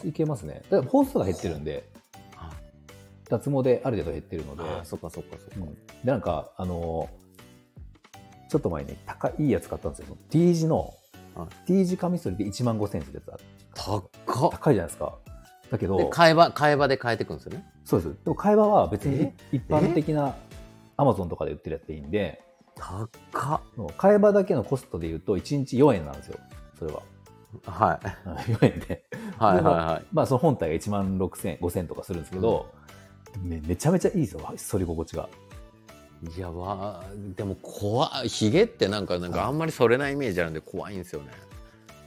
[0.04, 0.62] いけますね。
[0.70, 1.88] だから本数が減ってるんで
[3.30, 5.54] 脱毛である程度減ってるのでああ、そっかそっかそっか。
[5.56, 5.74] うん。
[5.74, 7.24] でなんかあのー
[8.50, 10.16] ちょっと前に高いいいやつ買ったんですよ。
[10.30, 10.94] T 字の、
[11.34, 14.04] は T 字カミソリで1万5000円するやつある高っ。
[14.26, 15.14] 高いじゃないですか。
[15.70, 17.66] だけどで、替え刃、替え刃で変えていくんですよね。
[17.84, 18.14] そうです。
[18.24, 19.34] でも会話は別にえ？
[19.52, 20.36] 一般的な
[20.96, 22.42] アマゾンとかで売ってるやつでいいんで。
[22.76, 23.60] 高っ。
[23.76, 23.88] もう。
[23.96, 26.38] 会話だけのコストで言うと1日4円なんですよ。
[26.78, 27.02] それは。
[27.64, 28.06] はい。
[28.52, 29.04] 4円で。
[29.38, 30.06] はいはいはい。
[30.12, 32.66] まあその本体が1万6000円5000とかするんですけど、
[33.42, 35.28] めめちゃめちゃいいですよ反り心地が。
[36.36, 38.28] いやわーでも怖い。
[38.28, 41.32] ヒゲってなんかなんかあんまりそれないイメージあるんで怖いんですよね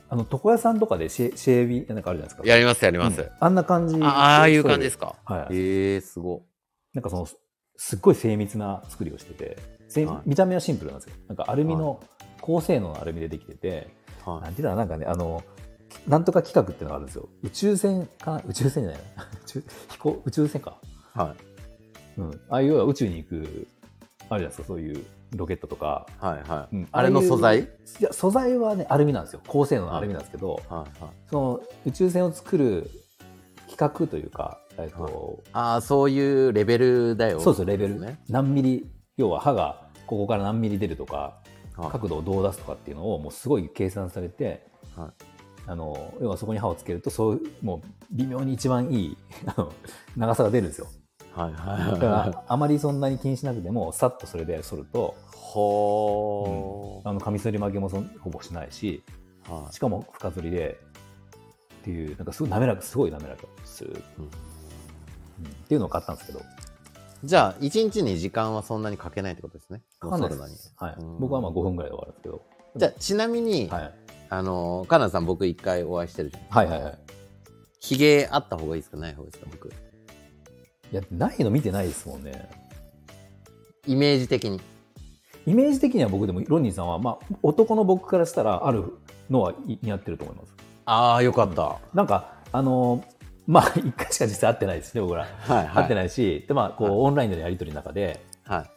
[0.10, 2.48] あの床屋さんとかでシェシェービーなんかあるじゃないですか。
[2.48, 3.30] やりますやります、うん。
[3.40, 3.96] あんな感じ。
[4.02, 5.16] あああいう感じですか。
[5.26, 5.56] はい。
[5.56, 6.44] ええー、すご
[6.94, 7.28] なんかその
[7.76, 10.30] すっごい精密な作りをしてて、せはい。
[10.30, 11.16] 見た目はシンプルなんですよ。
[11.28, 12.00] なんかアルミの、
[12.42, 13.90] 高性能のアルミでできてて、
[14.26, 15.44] はなんていうのかななんかねあの
[16.08, 17.30] なんとか企画っていうのがあるんですよ。
[17.44, 18.44] 宇宙船かな？
[18.48, 19.24] 宇宙船じゃないな。
[19.24, 20.78] 宇宙飛行宇宙船か、
[21.16, 21.36] いは
[22.18, 22.22] い。
[22.22, 24.64] うん、ああいう要は宇宙に行くあるじゃないですか。
[24.64, 26.88] そういうロケットとか、はいはい、うん。
[26.92, 27.62] あれの素材？
[27.62, 27.68] い
[28.00, 29.42] や素材はねアルミなんですよ。
[29.48, 31.12] 高性能のアルミなんですけど、はいはい。
[31.30, 32.90] その宇宙船を作る
[33.70, 37.40] 企画というか、えっとああそういうレベルだよ。
[37.40, 38.20] そうですよレベル、ね。
[38.30, 41.40] 何ミリ要は歯がここから何ミリ出るとか
[41.76, 41.92] はい。
[41.92, 45.10] 角度をどう出すとかっていうのをもうすごい計算されて、はい。
[45.70, 49.18] あの要はそこに歯をつけるとそうもう微妙に一番いい
[50.16, 50.88] 長さが出るんですよ
[51.38, 51.92] はいはい。
[51.92, 59.74] だかはいらあまりそんなに気にしなくてもさっとそれで剃るとほあのカミソリ負けもそんほぼしないしー、はい。
[59.74, 60.78] しかも深剃りで
[61.82, 63.44] っていうなんかすごい滑らかすごい滑らか。
[63.64, 64.24] スーッうん。
[64.26, 64.30] うん。
[64.30, 64.32] っ
[65.68, 66.42] ていうのを買ったんですけど。
[67.24, 69.82] じゃあ一日に時間はそんなにかけないってことですね？
[70.00, 70.10] か
[70.78, 70.96] はい。
[71.20, 72.42] 僕はまあ5分ぐらいで終わるんですけど。
[72.76, 73.94] じゃあちなみに、はい。
[74.30, 76.44] あのカナダさん僕一回お会いしてるじゃん。
[76.50, 77.00] はいはいはい。
[77.80, 78.98] ヒゲあった方がいいですか？
[78.98, 79.50] ない方がいいですか？
[79.52, 79.72] 僕
[80.92, 82.50] いやないの見てないですもんね。
[83.86, 84.62] イメージ的に。
[85.46, 88.94] イメージ的には僕でもロニーさんは、まあ、男の僕からしたらある
[89.30, 90.54] のはい似合ってると思います。
[90.86, 93.18] ああよかった、なんかあのー
[93.48, 96.98] まあ一回しか実際会ってないですね僕ら、はい会ってないしでまあこう、はい。
[97.00, 98.68] オンラインでのやり取りの中では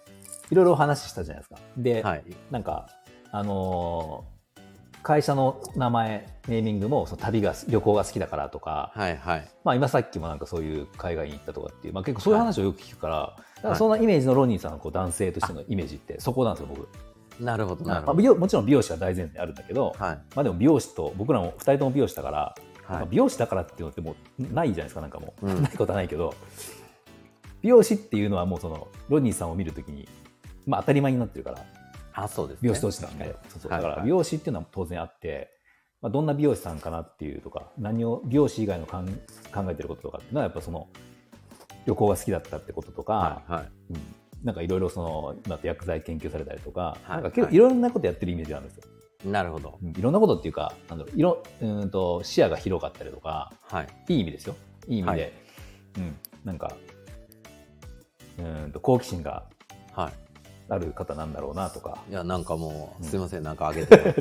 [0.50, 0.54] い。
[0.54, 1.58] ろいろ話したじゃないですか。
[1.76, 2.24] で、はい。
[2.50, 2.88] なんか
[3.32, 4.39] あのー
[5.02, 16.88] 会社の名前ネーミングもその旅が旅行が好きだからとか、はいはいまあ、今さっきもなんかそういう海外に行ったとかっていう、まあ、結構そういう話をよく聞くから,、だからはいそんなイメージのロニーさんのこう男性としてのイメージってそこなんですよ僕
[17.40, 18.18] なるほど、なるまあ、ほど。
[18.18, 20.18] 美容もちろん美容師は大前提あるんだけど、はい。
[20.34, 22.54] まあでも美容師と僕らも2人とも美容師だから、
[22.86, 23.04] まはい。
[23.04, 26.34] あ美容師だからっていうのってもうないじゃないですかなんかもう、うん ないことはないけど
[27.62, 30.08] 美容師っていうのはもうそのロニーさんを見るときに、
[30.66, 31.64] まあ、当たり前になってるから
[32.12, 32.60] あ、そうです、ね。
[32.62, 35.50] 美容師同士なんで、そうそうだから美容師っていうのは当然あって、
[36.02, 40.88] まあ、どんな美容師さんかなっていうとか何を美容師以外のかん考えてることとかっていうのはやっぱその
[41.86, 43.62] 旅行が好きだったってこととか、にはい。
[43.62, 43.72] はい。
[43.90, 48.84] うんなんかいろいろその今って薬剤研究されたりとか、はいなんか結はい構いろんなことやってるイメージなんですよ。
[49.26, 49.78] なるほど。
[49.82, 53.88] うんいろんなことっていうか、なんだろう、いろうーんと視野が広かったりとか、はい。
[54.08, 54.56] いい意味ですよ。
[54.88, 55.32] いい意味で、はい
[55.98, 56.74] うん、なんか、
[58.38, 59.44] うーんと好奇心が
[59.92, 60.10] は
[60.70, 61.98] ある方なんだろうなとか。
[62.08, 62.12] い。
[62.12, 63.96] いや、なんかもう、うんすいません、なんかあげて。
[63.96, 64.14] で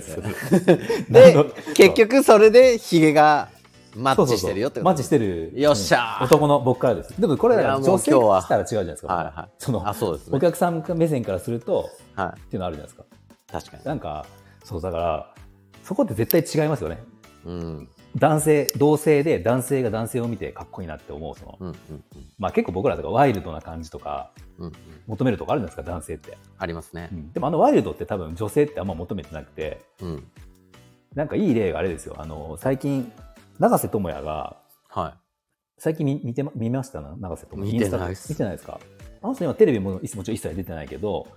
[1.10, 1.45] で、
[1.76, 3.50] 結局それでヒゲが
[3.95, 5.52] マッチしてるよってマッチしてる。
[5.56, 7.22] よっしゃーうん男の僕からです。
[7.22, 9.14] でもこれだから女性今日はからしたら違うじゃないですか。
[9.14, 10.38] はいはいそのあ、そうですね。
[10.38, 13.04] お客さん目線からすると、はっていうのあるじゃないですか。
[13.04, 13.52] い。
[13.52, 13.84] 確かに。
[13.84, 14.26] なんか、
[14.64, 15.34] そうだから、
[15.84, 16.97] そこって絶対違いますよね。
[17.45, 17.89] うん。
[18.16, 21.68] 男性、同性で男性が男性を見てかっこいいなって思う、その、うん。
[21.68, 21.76] うん。
[22.38, 24.66] まあ結構僕らとかワイルドな感じとかうん。
[24.66, 24.74] うん。
[25.07, 26.38] 求めるとこあるんですか、男性って。
[26.57, 27.16] ありますねう。
[27.16, 30.28] んでもあのワイルドって多分女性ってあんま求めてなくて、うん。
[31.14, 32.16] なんかいい例があれですよ。
[32.18, 33.12] あの、最近、
[33.60, 34.57] 永瀬智也が、
[34.88, 35.16] は
[35.78, 37.16] 最近見見てま見ましたな？
[37.20, 37.74] 永瀬智也。
[37.74, 38.80] 見てないっす見てないですか？
[39.22, 41.28] あの人今テレビももちろん一切出てないけど。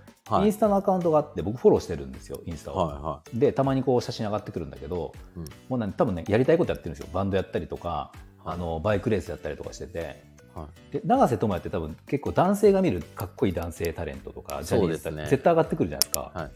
[0.43, 2.77] インスタのアカウントがあって僕フォローしてるんですよ、インスタを。
[2.77, 3.01] はい。
[3.01, 7.07] はで、たまにこう写真上がってくるんだけど、うんもうなん多分ね、やりたいことやってるんですよ。
[7.13, 10.23] バンドやったりとか、はいあの、バイクレースやったりとかしてて。
[10.55, 10.59] い。
[10.59, 10.93] はい。
[10.93, 16.31] で、永瀬智也って多分結構男性が見るかっこいい男性タレントとか、ジャニーズそうですね絶対上がってくるじゃないですか。
[16.33, 16.51] はい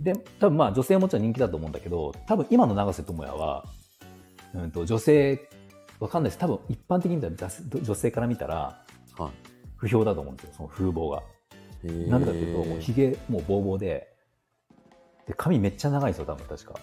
[0.00, 3.64] で、多分まあ女性はもちろん人気だと思うんだけど、多分今の永瀬智也は、
[4.54, 5.48] うんと女性、
[6.00, 6.38] わかんないです。
[6.38, 8.84] 多分一般的に見たら女性から見たら
[9.16, 9.30] は
[9.76, 11.22] 不評だと思うんですよ、その風貌が。
[11.84, 14.12] なんでかっていうと、もうひげもうボーボーで、
[15.26, 16.74] で、髪めっちゃ長いんですよ、多分確か。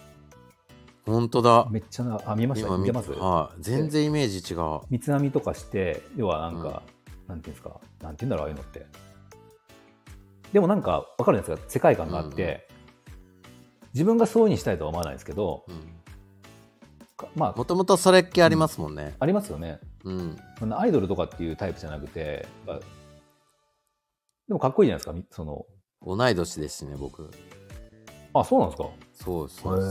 [1.04, 1.68] 本当だ。
[1.70, 2.22] めっちゃ長い。
[2.26, 2.68] あ、見えました？
[2.68, 3.12] 今見見てます？
[3.12, 3.62] はい。
[3.62, 4.80] 全然イメージ違う。
[4.90, 6.82] 三つ編みとかして、要はなんか、
[7.28, 8.86] なんていうんですか、なんていうんだろう、ああいうのって。
[10.52, 12.68] でもなんか、わかるじゃないですか、世界観があって、
[13.94, 15.64] 自分がそうにしたいとは思わないですけど、
[17.16, 19.14] かまあ、もともとそれっ気ありますもんね。
[19.18, 19.80] ありますよね。
[20.04, 20.38] うん。
[20.70, 22.80] アイドルとかっていうタイプじゃなくて、まあ
[24.48, 25.66] でもかっこいいじゃないですかみ、その、
[26.02, 27.30] 同い年ですしね、僕。
[28.32, 28.88] あ、そうなんですか。
[29.14, 29.48] そう。
[29.48, 29.82] そう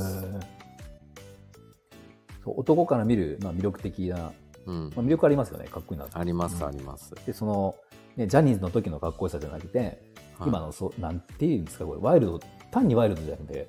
[2.44, 4.32] そう男から見る、まあ、魅力的な、
[4.66, 4.92] うん。
[4.96, 7.14] まあ、魅力ありますよね、かっこいいなあります、うんあります。
[7.26, 7.76] で、その、
[8.16, 12.40] ね、ジャニーズの時のかっこよさじゃなくて、はい今のそう、なんていうんですか、これ、ワイルド、
[12.70, 13.68] 単にワイルドじゃなくて、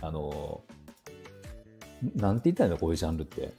[0.00, 0.62] あの、
[2.16, 3.52] なんて言ったらいいの、こういうジャンルって。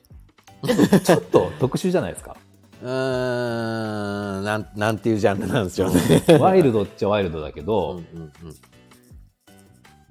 [0.63, 2.35] ちょっとちょっと特殊じゃないですか。
[2.81, 6.39] うーん、なん、なんていうジャンルなんでしょうね。
[6.39, 8.31] ワイルドっちゃワイルドだけうんど、うん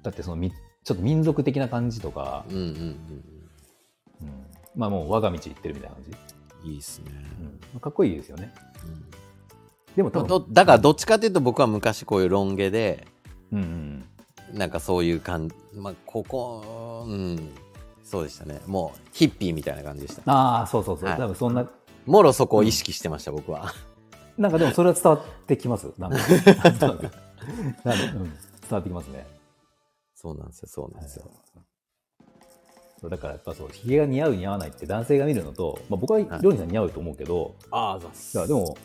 [0.01, 2.55] だってそのみ、ちょっと民族的な感じとか、うん。
[2.55, 2.97] うんうんうん
[4.73, 6.11] まあもう我が道行ってるみたいな感じ。
[6.63, 6.71] うん。
[6.71, 7.11] いいっすね。
[7.73, 8.53] うんかっこいいですよね。
[8.85, 9.05] うん
[9.95, 13.05] でも多分、どだからどっちかというと僕は昔こういうロン毛で、
[13.51, 14.05] うんうん
[14.57, 17.51] なんかそういう感じ、まあ、ここ、うん、
[18.03, 18.59] そうでしたね。
[18.67, 20.23] もうヒッピーみたいな感じでした。
[20.31, 21.09] ああ、そうそうそう。
[21.09, 21.65] はい多分そんな、
[22.05, 23.73] もろそこを意識してました、僕は。
[24.37, 25.91] なんかでもそれは伝わってきます。
[25.97, 26.17] なんか、
[26.63, 28.39] なんかうん、伝
[28.71, 29.25] わってきますね。
[30.15, 31.29] そうなんですよ、そうなんですよ。
[32.99, 38.77] そうだからやっぱそう、ひげが似合う似合わないって男性が見るのと、まあ、僕ははい料理さん似合うと思うけど、ああ、ざっいやでも、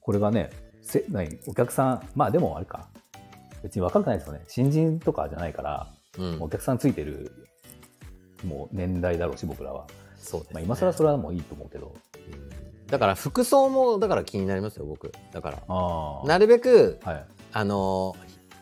[0.00, 0.50] これがね、
[0.82, 2.88] せ何お客さん、まあでもあれか、
[3.62, 4.42] 別に若くないですよね。
[4.48, 5.86] 新人とかじゃないから、
[6.18, 7.48] うんお客さんついてる、
[8.44, 9.86] もう年代だろうし、僕らは。
[10.18, 11.94] そうねまあ今更それはもういいと思うけど。
[12.32, 12.44] うん
[12.86, 15.10] だから服装もだから気になりますよ僕。
[15.32, 15.62] だから。
[16.26, 17.26] なるべくはい。
[17.52, 18.14] あの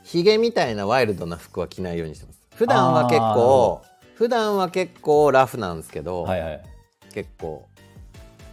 [0.04, 2.40] ひひげみたいなワイルドな服は着ないようにしてます。
[2.54, 3.82] 普段は結構
[4.14, 6.62] 普段は結構ラフなんですけど、はいはい。
[7.12, 7.66] 結構。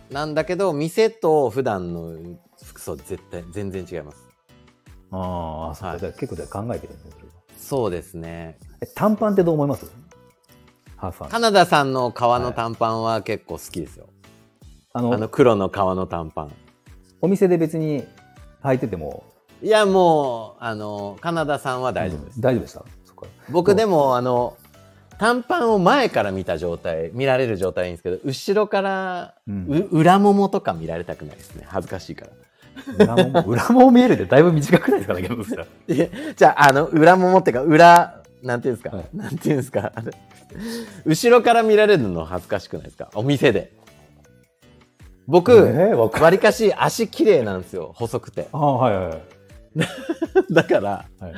[0.09, 2.15] なんだけど店と普段の
[2.63, 4.27] 服装絶対全然違います。
[5.11, 6.05] ああ、そうか。
[6.05, 6.13] はい。
[6.13, 7.11] 結構じゃあ考えてるんですね、
[7.57, 8.57] そうですね。
[8.81, 9.85] え、短パンってどう思います？
[11.29, 14.08] カナダさんの革の短パンは結構好きですよ、
[14.93, 16.51] あのあの黒の革の短パン。
[17.21, 18.03] お店で別に
[18.63, 19.23] 履いてても。
[19.61, 22.83] いやもうあのカナダさんは大丈夫です、うん大丈夫でした
[23.51, 24.55] 僕でもあの
[25.17, 29.65] 短パンを前から見た状態見られる状態いいんですけど後ろから、うん。
[29.67, 31.65] う裏ももとか見られたくないですね。
[31.67, 32.25] 恥ずかしいか
[32.97, 33.15] ら。
[33.15, 35.65] 裏も 裏も見えるってだいぶ短くないですかね、ゲームしたら。
[35.89, 39.05] いやじゃああの裏ももっていうか裏なんていうんですか、はい。
[39.13, 39.91] なんていうんですか？
[41.05, 43.09] 後ろから見られるの恥ずかしくないですか？
[43.13, 43.73] お店で
[45.29, 49.21] 僕、えーわりかし足綺麗なんですよ細くてああ、はいはいはい。
[50.51, 51.33] だから、はい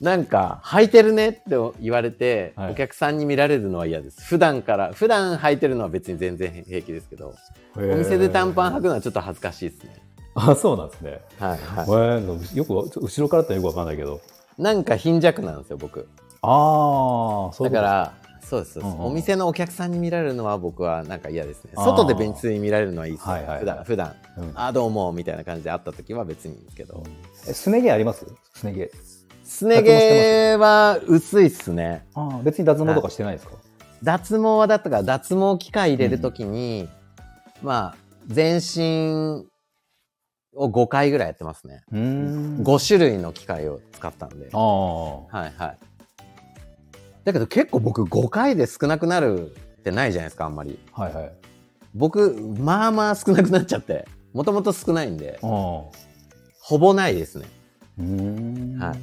[0.00, 1.40] なんか、履いてるねって
[1.80, 4.20] 言われて、はいお客さんに見られるのは嫌です。
[4.24, 7.34] 普段から、普段履いてるのは別に全然平気ですけど、
[7.76, 9.96] お店で短パン履くのはちょっと恥ずかしいですね。
[10.34, 11.20] あ、そうなんですね。
[11.38, 14.20] はいはえーよく、後ろからってよくわかんないけど。
[14.58, 14.62] い。
[14.62, 16.08] なんか貧弱なんですよ、僕。
[16.42, 18.12] ああ、そうだから、
[18.52, 21.72] そうです、そうですうんうんお店のお客さんに見られるのは僕はなんか嫌ですね。
[21.74, 23.32] 外で別に見られるのはいいですね。
[23.32, 24.14] はいはいはい普段、普段。
[24.36, 27.02] うんあ、どうも、みたいな感じで会った時は別にいいんですけど。
[27.48, 28.26] えすね毛あります？
[28.54, 28.90] すね毛。
[29.42, 32.04] すね毛は薄いっすね。
[32.44, 33.54] 別に脱毛とかしてないですか、
[34.02, 36.90] 脱毛はだったから脱毛機械入れるときに、
[37.62, 37.96] まあ
[38.26, 39.46] 全身
[40.54, 42.62] を5回ぐらいやってますね、うーん。
[42.62, 44.50] 5種類の機械を使ったんで。
[44.52, 45.78] はいはい
[47.24, 51.32] だけど結構僕5回で少なくなるってないじゃないですかあんまりはいはい。
[51.94, 55.38] 僕まあまあ少なくなっちゃってもともと少ないんで。
[55.40, 57.46] ほぼないですね
[57.98, 58.78] うーん。
[58.80, 59.00] はい。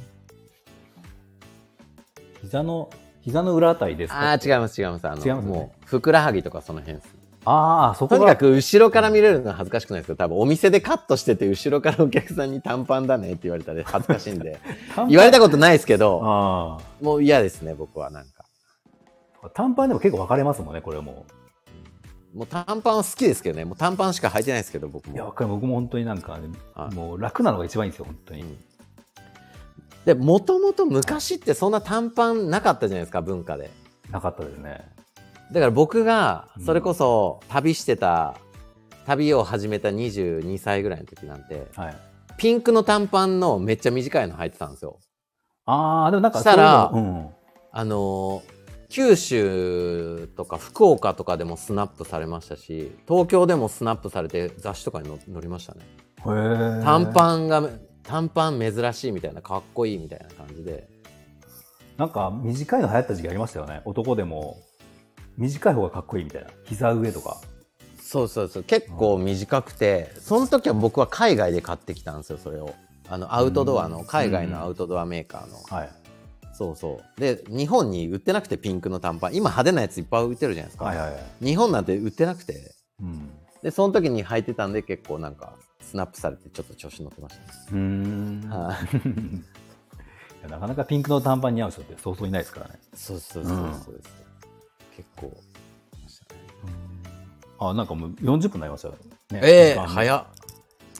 [2.42, 2.88] 膝の、
[3.20, 4.18] 膝の裏あたりですか？
[4.18, 7.14] ああ違います違いますあの違いますねもうふくらはぎとかその辺です
[7.44, 14.60] ああ、そことがにかく後ろから見れるのは恥ずかしくないですけど多分お店でカットしてて後ろからお客さんに短パンだねって言われたら恥ずかしいんで。
[15.08, 18.44] 言われたことないですけどあもう嫌ですね僕はなんか。
[19.42, 19.50] あ。
[19.50, 21.24] 短パンでも結構分かれますもんね、これも。
[22.34, 23.64] もう短パンは好きですけどね。
[23.64, 25.12] もう短パンしか履いてないですけど僕う。
[25.12, 26.94] いや、僕も本当になんかね、はい。
[26.94, 28.42] もう楽なのが一番いいんですよ、本当に。
[28.42, 28.58] うん。
[30.04, 33.70] でもともと昔ってそんな短パンなかったじゃないですか文化で。
[34.10, 34.99] なかったですね。
[35.52, 38.36] だから僕がそれこそ旅してた、
[39.06, 41.96] 旅を始めた22歳ぐらいの時なんてはい。
[42.36, 44.98] ピンクの短パンのめっちゃ短いの履いてたんですよ
[45.66, 47.34] ああ、でもなんかしたらそういうの
[47.72, 55.82] あのー九州とか福岡とかでもスナップされましたし東京でもスナップされて雑誌とかに載載りましたね。
[56.82, 57.70] 短パンが
[58.02, 60.88] 短パン珍しいみたいなかっこいいみたいな感じで
[61.96, 63.80] なんか短いの流行った時期ありましたよね。
[63.84, 64.56] 男でも
[65.36, 66.48] 短い方がかっこいいみたいな。
[66.64, 67.40] 膝上とか。
[68.10, 72.74] そうそうそう結構短くてその時は僕は海外で買ってきたんですよそれを
[73.08, 75.90] あのアウトドアの海外のアウトドアメーカーのはい。
[76.52, 81.44] そうそうで日本に売ってなくてピンクの短パン今派手なやついっぱい売ってるじゃないですか、はいはいはい。
[81.44, 83.30] 日本なんて売ってなくてうん。
[83.62, 88.50] でその時に履いてたんで結構なんかスナップされてちょっと調子乗ってましたねうーん。
[88.50, 88.96] はい
[90.40, 92.80] いやなかなかピンクの短パンに合う人ってそうそういないですからね。
[92.94, 94.19] そうそうそうそうです、
[95.00, 95.30] 結構い
[96.02, 96.40] ましたね。
[97.58, 99.00] あ、なんかもう40分になりましたよね。
[99.42, 100.26] ええ時間早っ。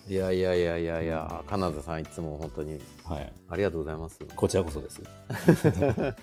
[0.09, 3.33] いやいやいやいやいやカナダさんいつも本当にはい。
[3.49, 4.19] ありがとうございます。
[4.35, 5.01] こちらこそです。
[5.01, 6.17] いや、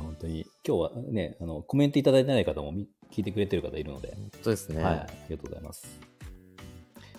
[0.00, 6.00] 本当に、今日はね、あの、コメントいただいてない方もみ聞いてくれてる方いるので、本当ですね、はい、ありがとうございます。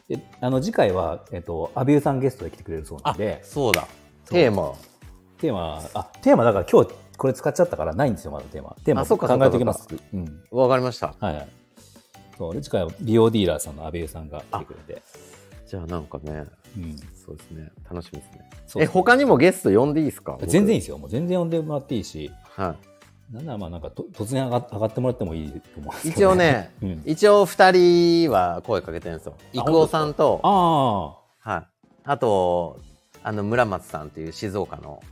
[0.07, 3.81] で、あの、次回は、えっと、アビューさんゲストで来てくれるそうなんあで、そうだ。
[3.81, 4.73] そうテーマ。
[5.39, 6.91] テーマ、あ、テーマだから今日
[7.21, 8.75] これ使っちゃったからないんですよ、まだテーマ。
[8.83, 9.85] テーマ考えておきます。
[9.87, 9.99] そっ。
[10.15, 10.43] うん。
[10.49, 11.13] わかりました。
[11.19, 11.47] はいはい。
[12.35, 15.03] そう、で、次回は美容ディーラーさんのアビューさんが来てくれて、
[15.67, 16.45] じゃあなんかね
[16.75, 16.97] うん。
[17.13, 17.71] そうですね。
[17.87, 18.49] 楽しみですね。
[18.65, 20.35] そうえ他にもゲスト呼んでいいですか？
[20.41, 20.97] い全然いいですよ。
[20.97, 22.75] もう全然呼んでもらっていいし、は
[23.31, 23.35] い。
[23.35, 27.03] なんならまあなんかと突然上が上がってもらってもいいと思う一応ね、 うん。
[27.05, 29.35] 一応2人は声かけてるんですよ。
[29.37, 31.67] あ郁夫さんとあはい、
[32.03, 32.79] あと
[33.21, 35.03] あの村松さんっていう静岡の,、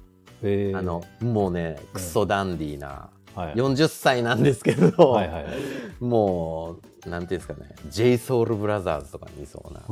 [0.43, 5.53] えあのもうねクソダンディーな、はい、40歳なんですけど、はいはいはい。
[5.99, 9.83] もうなんていうんですかね j ソ o ルブラザーズとかにいそうなへ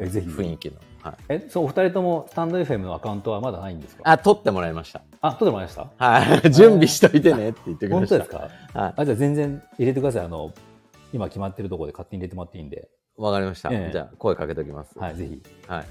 [0.00, 0.28] え、えぜひ。
[0.28, 4.02] 雰囲気の、はい、え、そう、お二人ともスタンド FM のアカウントはまだないんですか？
[4.04, 5.02] あ撮ってもらいました。
[5.22, 5.88] あ、撮ってもらいました？
[5.96, 6.50] はい。
[6.52, 8.18] 準備しといてねって言ってくれました。
[8.18, 8.78] 本当ですか？
[8.80, 8.92] はい。
[8.96, 10.24] あ、じゃあ全然入れてください。
[10.26, 10.52] あの、
[11.12, 12.88] 今決まってるところで勝手に入れてもらっていいんで。
[13.16, 13.92] わかりました、ええ。
[13.92, 14.98] じゃあ声かけておきます。
[14.98, 15.42] はい、ぜひ。
[15.66, 15.84] はい。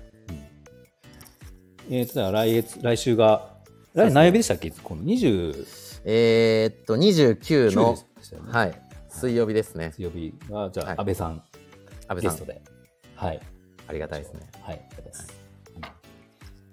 [1.89, 3.56] えーと、来月、来週が、
[4.05, 4.69] 何曜日でしたっけ？
[4.71, 8.51] この29えーっと29のね。
[8.51, 8.81] はい。
[9.09, 9.91] 水曜日ですね。
[9.95, 10.35] 水曜日。
[10.49, 10.97] が、じゃあ、はい。
[10.99, 11.43] 安倍さん、安
[12.09, 12.31] 倍さん。
[12.31, 12.61] ゲストで。
[13.15, 13.39] はい。
[13.87, 14.41] ありがたいですね。
[14.61, 14.87] はい、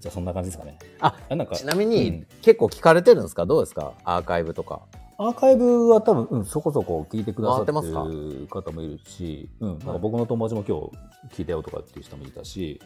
[0.00, 0.78] じゃあ、そんな感じですかね。
[1.00, 2.26] ああなんかちなみに、うん。
[2.42, 3.46] 結構聞かれてるんですか？
[3.46, 3.94] どうですか？
[4.04, 4.82] アーカイブとか。
[5.16, 10.90] アーカイブは多分、うん、そこそこ聞いてくださってる方もいるし、うん、なんか僕の友達も今
[11.30, 12.80] 日聞いたよとかっていう人もいたし、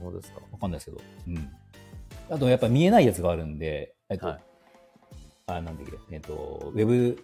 [0.00, 0.40] そうですか。
[0.52, 1.50] わかんないですけど、うん。
[2.30, 4.40] あと、やっぱ見えないやつがあるんで、えっと、はい
[5.46, 7.18] あ、なんだっけ、えっと、ウェブ、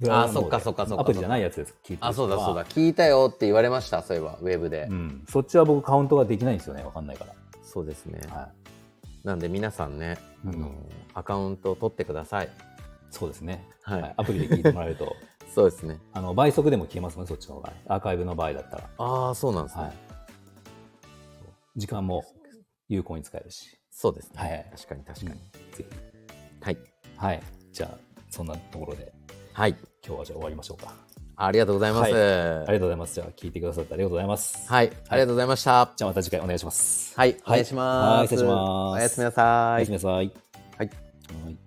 [0.00, 5.24] ブラウザの方でそっかそっかそっかアプリじゃないやつです、聞いてる人はあそうだそうだ聞いたよって言われましたそういえばウェブで、うん。
[5.28, 7.34] そっちは僕カウントができないんですよね、わかんないから。
[7.62, 8.50] そうですね、は
[9.24, 10.74] なんで皆さんね、あのうん
[11.14, 12.48] アカウントを取ってくださいい。
[13.10, 13.64] そうですね。
[13.82, 15.14] はいアプリで聞いてもらえると、
[15.54, 17.72] そうですねあの倍速でも消えますもんね、そっちの方が。
[17.86, 18.90] アーカイブの場合だったら。
[18.98, 19.92] ああそうなんですね、はい。
[21.76, 22.24] 時間も
[22.88, 23.78] 有効に使えるし。
[23.94, 24.40] そうですね。
[24.40, 25.40] はいはい確かに確かに。
[26.60, 26.78] はい。
[27.16, 27.42] はい。
[27.72, 29.12] じゃあ、そんなところで、
[29.52, 29.76] はい。
[30.04, 30.92] 今日はじゃあ終わりましょうか。
[31.36, 32.12] ありがとうございます。
[32.12, 32.24] はいあ
[32.60, 33.14] はりがとうございます。
[33.14, 34.66] じゃあ、聞いてくださってありがとうございます。
[34.82, 34.90] い。
[35.08, 35.92] ありがとうございました。
[35.96, 37.14] じゃあ、また次回お願いします。
[37.16, 37.36] はい。
[37.46, 38.18] お願いします。
[38.18, 39.94] はい失礼しますおやすみなさいおやすみ。
[39.94, 41.63] なさい。